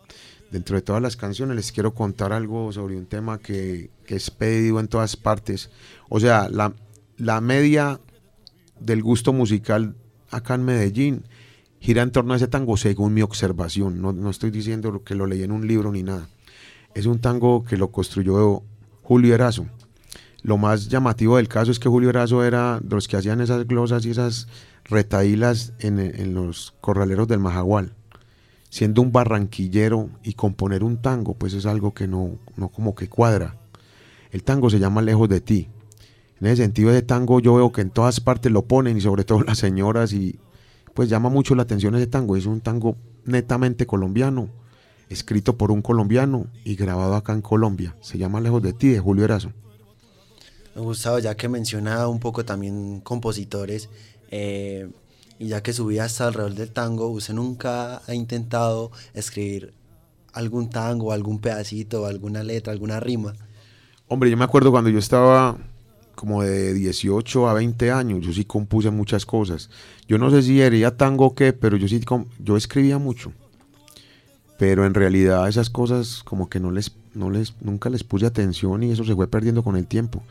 Dentro 0.52 0.76
de 0.76 0.82
todas 0.82 1.02
las 1.02 1.18
canciones 1.18 1.56
les 1.56 1.72
quiero 1.72 1.96
contar 1.96 2.32
algo 2.32 2.72
sobre 2.72 2.96
un 2.96 3.08
tema 3.08 3.40
que, 3.40 3.90
es 4.06 4.30
pedido 4.30 4.80
en 4.80 4.88
todas 4.88 5.16
partes. 5.16 5.72
O 6.10 6.20
sea, 6.20 6.48
la, 6.50 6.74
la 7.18 7.42
media 7.42 8.00
del 8.80 9.02
gusto 9.02 9.34
musical 9.34 9.96
acá 10.30 10.56
en 10.56 10.66
Medellín 10.66 11.24
gira 11.80 12.02
en 12.02 12.12
torno 12.12 12.34
a 12.34 12.38
ese 12.38 12.48
tango 12.48 12.78
según 12.78 13.14
mi 13.14 13.22
observación. 13.22 14.02
No, 14.02 14.14
no, 14.14 14.30
estoy 14.30 14.52
diciendo 14.52 15.04
que 15.04 15.16
lo 15.16 15.26
leí 15.26 15.44
en 15.44 15.52
un 15.52 15.68
libro 15.68 15.92
ni 15.92 16.04
nada. 16.04 16.30
Es 16.94 17.08
un 17.08 17.20
tango 17.20 17.64
que 17.64 17.78
lo 17.78 17.92
construyó 17.92 18.64
Julio 19.02 19.34
Erazo. 19.34 19.66
Lo 20.44 20.58
más 20.58 20.90
llamativo 20.90 21.38
del 21.38 21.48
caso 21.48 21.72
es 21.72 21.80
que 21.80 21.88
Julio 21.88 22.10
Erazo 22.10 22.44
era 22.44 22.82
de 22.82 22.94
los 22.94 23.08
que 23.08 23.16
hacían 23.16 23.40
esas 23.40 23.66
glosas 23.66 24.06
y 24.06 24.10
esas 24.10 24.50
retaílas 24.84 25.72
en, 25.80 26.34
los 26.34 26.74
corraleros 26.82 27.30
del 27.30 27.40
Majagual. 27.40 27.94
Siendo 28.70 29.02
un 29.02 29.14
barranquillero 29.14 30.10
y 30.22 30.34
componer 30.34 30.84
un 30.84 31.02
tango, 31.02 31.36
pues 31.36 31.54
es 31.54 31.66
algo 31.66 31.94
que 31.94 32.10
no, 32.10 32.40
no 32.58 32.68
como 32.68 32.94
que 32.94 33.08
cuadra. 33.08 33.56
El 34.32 34.44
tango 34.44 34.70
se 34.70 34.80
llama 34.80 35.02
Lejos 35.02 35.30
de 35.30 35.40
ti. 35.40 35.70
En 36.42 36.48
ese 36.48 36.64
sentido 36.64 36.92
de 36.92 37.04
tango 37.04 37.40
yo 37.40 37.56
veo 37.56 37.72
que 37.72 37.80
en 37.80 37.90
todas 37.90 38.20
partes 38.20 38.52
lo 38.52 38.66
ponen 38.66 38.98
y 38.98 39.02
sobre 39.02 39.24
todo 39.24 39.42
las 39.48 39.60
señoras 39.60 40.12
y 40.12 40.40
pues 40.94 41.08
llama 41.08 41.30
mucho 41.30 41.56
la 41.56 41.64
atención 41.64 41.96
ese 41.96 42.08
tango. 42.08 42.36
Es 42.36 42.48
un 42.48 42.60
tango 42.60 42.98
netamente 43.24 43.86
colombiano, 43.86 44.50
escrito 45.08 45.58
por 45.58 45.72
un 45.72 45.82
colombiano 45.82 46.48
y 46.66 46.76
grabado 46.76 47.16
acá 47.16 47.32
en 47.32 47.42
Colombia. 47.42 47.96
Se 48.02 48.18
llama 48.18 48.42
Lejos 48.42 48.62
de 48.62 48.74
ti 48.74 48.90
de 48.90 49.00
Julio 49.00 49.24
Erazo. 49.24 49.54
Me 50.76 50.82
gustaba 50.82 51.20
ya 51.20 51.36
que 51.36 51.48
mencionaba 51.50 52.08
un 52.08 52.20
poco 52.20 52.44
también 52.46 53.02
compositores 53.02 53.90
eh, 54.32 54.90
y 55.38 55.48
ya 55.48 55.62
que 55.62 55.74
su 55.74 55.86
vida 55.86 56.06
está 56.06 56.28
alrededor 56.28 56.56
del 56.56 56.72
tango, 56.72 57.08
¿usted 57.08 57.34
nunca 57.34 58.02
ha 58.08 58.14
intentado 58.14 58.92
escribir 59.14 59.74
algún 60.34 60.70
tango, 60.70 61.12
algún 61.12 61.40
pedacito, 61.40 62.06
alguna 62.06 62.44
letra, 62.44 62.74
alguna 62.74 63.00
rima? 63.00 63.34
Hombre, 64.08 64.30
yo 64.30 64.38
me 64.38 64.44
acuerdo 64.44 64.72
cuando 64.72 64.90
yo 64.90 65.00
estaba 65.00 65.58
como 66.16 66.44
de 66.44 66.74
18 66.74 67.50
a 67.50 67.54
20 67.54 67.92
años, 67.92 68.26
yo 68.26 68.34
sí 68.34 68.46
compuse 68.46 68.90
muchas 68.92 69.26
cosas. 69.26 69.70
Yo 70.08 70.18
no 70.18 70.30
sé 70.30 70.42
si 70.42 70.62
era 70.62 70.96
tango 70.96 71.26
o 71.26 71.36
qué, 71.36 71.54
pero 71.54 71.78
yo 71.78 71.88
sí 71.88 72.02
yo 72.40 72.58
escribía 72.58 72.98
mucho. 72.98 73.34
Pero 74.58 74.86
en 74.86 74.94
realidad 74.94 75.48
esas 75.48 75.70
cosas 75.70 76.22
como 76.24 76.50
que 76.50 76.60
no 76.60 76.72
les, 76.72 76.92
no 77.14 77.30
les, 77.30 77.56
nunca 77.62 77.90
les 77.90 78.04
puse 78.04 78.26
atención 78.26 78.84
y 78.84 78.92
eso 78.92 79.04
se 79.04 79.16
fue 79.16 79.28
perdiendo 79.28 79.64
con 79.64 79.76
el 79.76 79.88
tiempo. 79.88 80.24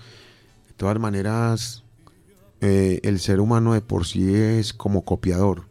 De 0.83 0.87
todas 0.87 0.99
maneras, 0.99 1.85
eh, 2.61 2.99
el 3.05 3.21
ser 3.21 3.39
humano 3.39 3.73
de 3.73 3.83
por 3.83 4.05
sí 4.05 4.35
es 4.35 4.73
como 4.73 5.05
copiador 5.05 5.69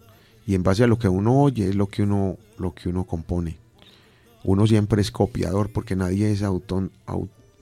y 0.47 0.55
en 0.55 0.63
base 0.63 0.85
a 0.85 0.87
lo 0.87 0.97
que 0.99 1.09
uno 1.09 1.37
oye 1.37 1.67
es 1.67 1.75
lo 1.75 1.87
que 1.87 2.03
uno, 2.03 2.37
lo 2.57 2.73
que 2.73 2.87
uno 2.87 3.03
compone. 3.03 3.57
Uno 4.45 4.65
siempre 4.67 5.01
es 5.01 5.11
copiador 5.11 5.69
porque 5.73 5.97
nadie 5.97 6.31
es 6.31 6.43
autor. 6.43 6.91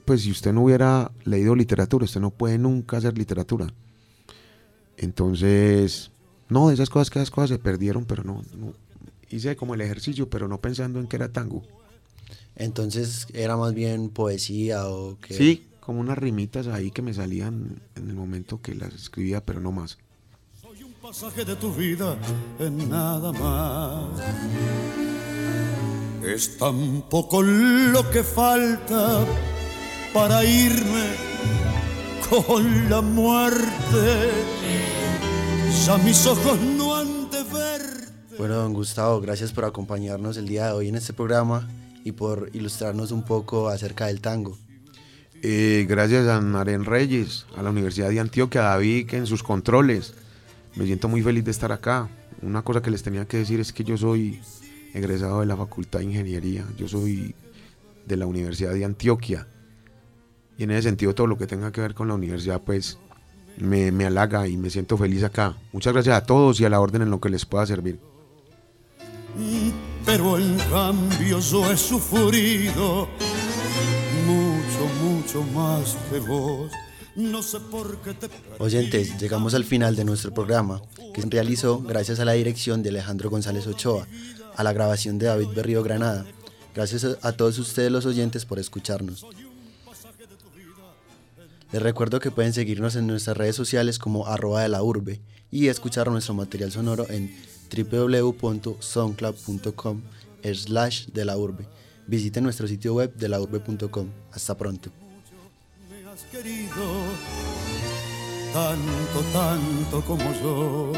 pues 0.04 0.22
si 0.22 0.30
usted 0.30 0.52
no 0.52 0.62
hubiera 0.62 1.10
leído 1.24 1.56
literatura, 1.56 2.04
usted 2.04 2.20
no 2.20 2.30
puede 2.30 2.56
nunca 2.56 2.98
hacer 2.98 3.18
literatura. 3.18 3.66
Entonces, 4.96 6.12
No, 6.48 6.68
de 6.68 6.74
esas 6.74 6.88
cosas 6.88 7.10
que 7.10 7.18
esas 7.18 7.32
cosas 7.32 7.50
se 7.50 7.58
perdieron, 7.58 8.04
pero 8.04 8.22
no, 8.22 8.44
no. 8.56 8.74
Hice 9.28 9.56
como 9.56 9.74
el 9.74 9.80
ejercicio, 9.80 10.30
pero 10.30 10.46
no 10.46 10.60
pensando 10.60 11.00
en 11.00 11.08
que 11.08 11.16
era 11.16 11.32
tango. 11.32 11.64
Entonces 12.54 13.26
era 13.32 13.56
más 13.56 13.74
bien 13.74 14.08
poesía 14.08 14.88
o 14.88 15.18
que... 15.18 15.34
Sí, 15.34 15.66
como 15.80 16.00
unas 16.00 16.18
rimitas 16.18 16.66
ahí 16.68 16.90
que 16.90 17.02
me 17.02 17.14
salían 17.14 17.82
en 17.96 18.08
el 18.08 18.14
momento 18.14 18.60
que 18.60 18.74
las 18.74 18.94
escribía, 18.94 19.44
pero 19.44 19.60
no 19.60 19.72
más. 19.72 19.98
Soy 20.60 20.82
un 20.82 20.92
pasaje 20.94 21.44
de 21.44 21.56
tu 21.56 21.72
vida 21.72 22.16
en 22.58 22.88
nada 22.88 23.32
más. 23.32 24.20
Es 26.24 26.58
tan 26.58 27.02
poco 27.08 27.42
lo 27.42 28.08
que 28.10 28.22
falta 28.22 29.24
para 30.12 30.44
irme 30.44 31.06
con 32.28 32.90
la 32.90 33.00
muerte. 33.00 34.30
Ya 35.86 35.96
mis 35.98 36.26
ojos 36.26 36.60
no 36.60 36.96
han 36.96 37.30
de 37.30 37.42
verte. 37.42 38.36
Bueno, 38.38 38.56
don 38.56 38.74
Gustavo, 38.74 39.20
gracias 39.20 39.52
por 39.52 39.64
acompañarnos 39.64 40.36
el 40.36 40.46
día 40.46 40.66
de 40.66 40.72
hoy 40.72 40.88
en 40.88 40.96
este 40.96 41.12
programa 41.12 41.68
y 42.04 42.12
por 42.12 42.50
ilustrarnos 42.52 43.10
un 43.12 43.24
poco 43.24 43.68
acerca 43.68 44.06
del 44.06 44.20
tango. 44.20 44.56
Eh, 45.42 45.86
gracias 45.88 46.26
a 46.28 46.40
Naren 46.40 46.84
Reyes, 46.84 47.46
a 47.56 47.62
la 47.62 47.70
Universidad 47.70 48.10
de 48.10 48.20
Antioquia, 48.20 48.60
a 48.60 48.74
David, 48.74 49.14
en 49.14 49.26
sus 49.26 49.42
controles. 49.42 50.14
Me 50.76 50.84
siento 50.84 51.08
muy 51.08 51.22
feliz 51.22 51.44
de 51.44 51.50
estar 51.50 51.72
acá. 51.72 52.08
Una 52.42 52.62
cosa 52.62 52.82
que 52.82 52.90
les 52.90 53.02
tenía 53.02 53.26
que 53.26 53.38
decir 53.38 53.58
es 53.58 53.72
que 53.72 53.84
yo 53.84 53.96
soy 53.96 54.40
egresado 54.92 55.40
de 55.40 55.46
la 55.46 55.56
Facultad 55.56 56.00
de 56.00 56.06
Ingeniería. 56.06 56.64
Yo 56.76 56.88
soy 56.88 57.34
de 58.06 58.16
la 58.16 58.26
Universidad 58.26 58.72
de 58.74 58.84
Antioquia. 58.84 59.46
Y 60.58 60.64
en 60.64 60.72
ese 60.72 60.82
sentido 60.82 61.14
todo 61.14 61.26
lo 61.26 61.38
que 61.38 61.46
tenga 61.46 61.72
que 61.72 61.80
ver 61.80 61.94
con 61.94 62.08
la 62.08 62.14
universidad 62.14 62.60
pues 62.60 62.98
me, 63.56 63.92
me 63.92 64.04
halaga 64.04 64.46
y 64.46 64.58
me 64.58 64.68
siento 64.68 64.98
feliz 64.98 65.24
acá. 65.24 65.56
Muchas 65.72 65.94
gracias 65.94 66.16
a 66.16 66.26
todos 66.26 66.60
y 66.60 66.66
a 66.66 66.70
la 66.70 66.80
orden 66.80 67.02
en 67.02 67.10
lo 67.10 67.20
que 67.20 67.30
les 67.30 67.46
pueda 67.46 67.64
servir. 67.66 67.98
Pero 70.04 70.38
en 70.38 70.58
cambio 70.70 71.38
yo 71.38 71.76
sufrido 71.76 73.08
mucho, 75.20 75.42
más 75.52 75.96
que 76.10 76.18
vos. 76.20 76.70
No 77.16 77.42
sé 77.42 77.58
por 77.60 77.98
qué 78.02 78.14
te. 78.14 78.28
Oyentes, 78.58 79.18
llegamos 79.20 79.52
al 79.54 79.64
final 79.64 79.96
de 79.96 80.04
nuestro 80.04 80.32
programa, 80.32 80.80
que 81.12 81.22
se 81.22 81.28
realizó 81.28 81.80
gracias 81.80 82.20
a 82.20 82.24
la 82.24 82.32
dirección 82.32 82.82
de 82.82 82.90
Alejandro 82.90 83.28
González 83.30 83.66
Ochoa, 83.66 84.06
a 84.56 84.62
la 84.62 84.72
grabación 84.72 85.18
de 85.18 85.26
David 85.26 85.48
Berrío 85.54 85.82
Granada. 85.82 86.24
Gracias 86.74 87.04
a- 87.22 87.32
todos 87.32 87.58
ustedes 87.58 87.90
los 87.90 88.06
oyentes 88.06 88.44
por 88.46 88.58
escucharnos. 88.60 89.26
Les 91.72 91.82
recuerdo 91.82 92.20
que 92.20 92.30
pueden 92.30 92.52
seguirnos 92.52 92.94
en 92.96 93.06
nuestras 93.06 93.36
redes 93.36 93.54
sociales 93.56 93.98
como 93.98 94.26
arroba 94.26 94.62
de 94.62 94.68
la 94.68 94.82
urbe 94.82 95.20
y 95.50 95.66
escuchar 95.68 96.10
nuestro 96.10 96.34
material 96.34 96.72
sonoro 96.72 97.06
en 97.10 97.30
www.soundcloud.com 97.76 100.02
slash 100.52 101.06
de 101.08 101.24
la 101.24 101.36
urbe. 101.36 101.66
Visiten 102.06 102.44
nuestro 102.44 102.66
sitio 102.66 102.94
web 102.94 103.14
de 103.14 103.28
laurbe.com. 103.28 104.08
Hasta 104.32 104.56
pronto. 104.56 104.90
Querido 106.30 107.04
tanto, 108.52 109.20
tanto 109.32 110.00
como 110.02 110.32
yo. 110.40 110.92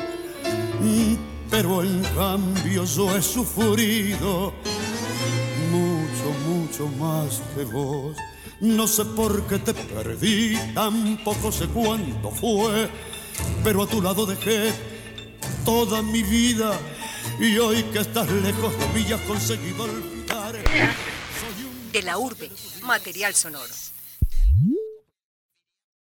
Pero 1.51 1.83
en 1.83 2.03
cambio 2.17 2.85
yo 2.85 3.17
he 3.17 3.23
sufrido 3.23 4.53
mucho, 5.71 6.27
mucho 6.47 6.89
más 6.99 7.43
que 7.55 7.65
vos. 7.65 8.17
No 8.61 8.87
sé 8.87 9.05
por 9.05 9.47
qué 9.47 9.59
te 9.59 9.75
perdí, 9.75 10.57
tampoco 10.75 11.51
sé 11.51 11.67
cuánto 11.67 12.31
fue, 12.31 12.89
pero 13.65 13.83
a 13.83 13.87
tu 13.87 14.01
lado 14.01 14.25
dejé 14.27 14.73
toda 15.65 16.03
mi 16.03 16.23
vida. 16.23 16.79
Y 17.41 17.59
hoy 17.59 17.83
que 17.85 18.01
estás 18.01 18.31
lejos 18.31 18.73
de 18.79 18.87
mí 18.89 19.13
has 19.13 19.21
conseguido 19.23 19.85
olvidar. 19.85 20.57
De 21.93 22.03
la 22.03 22.19
urbe, 22.19 22.51
material 22.83 23.35
sonoro. 23.35 23.92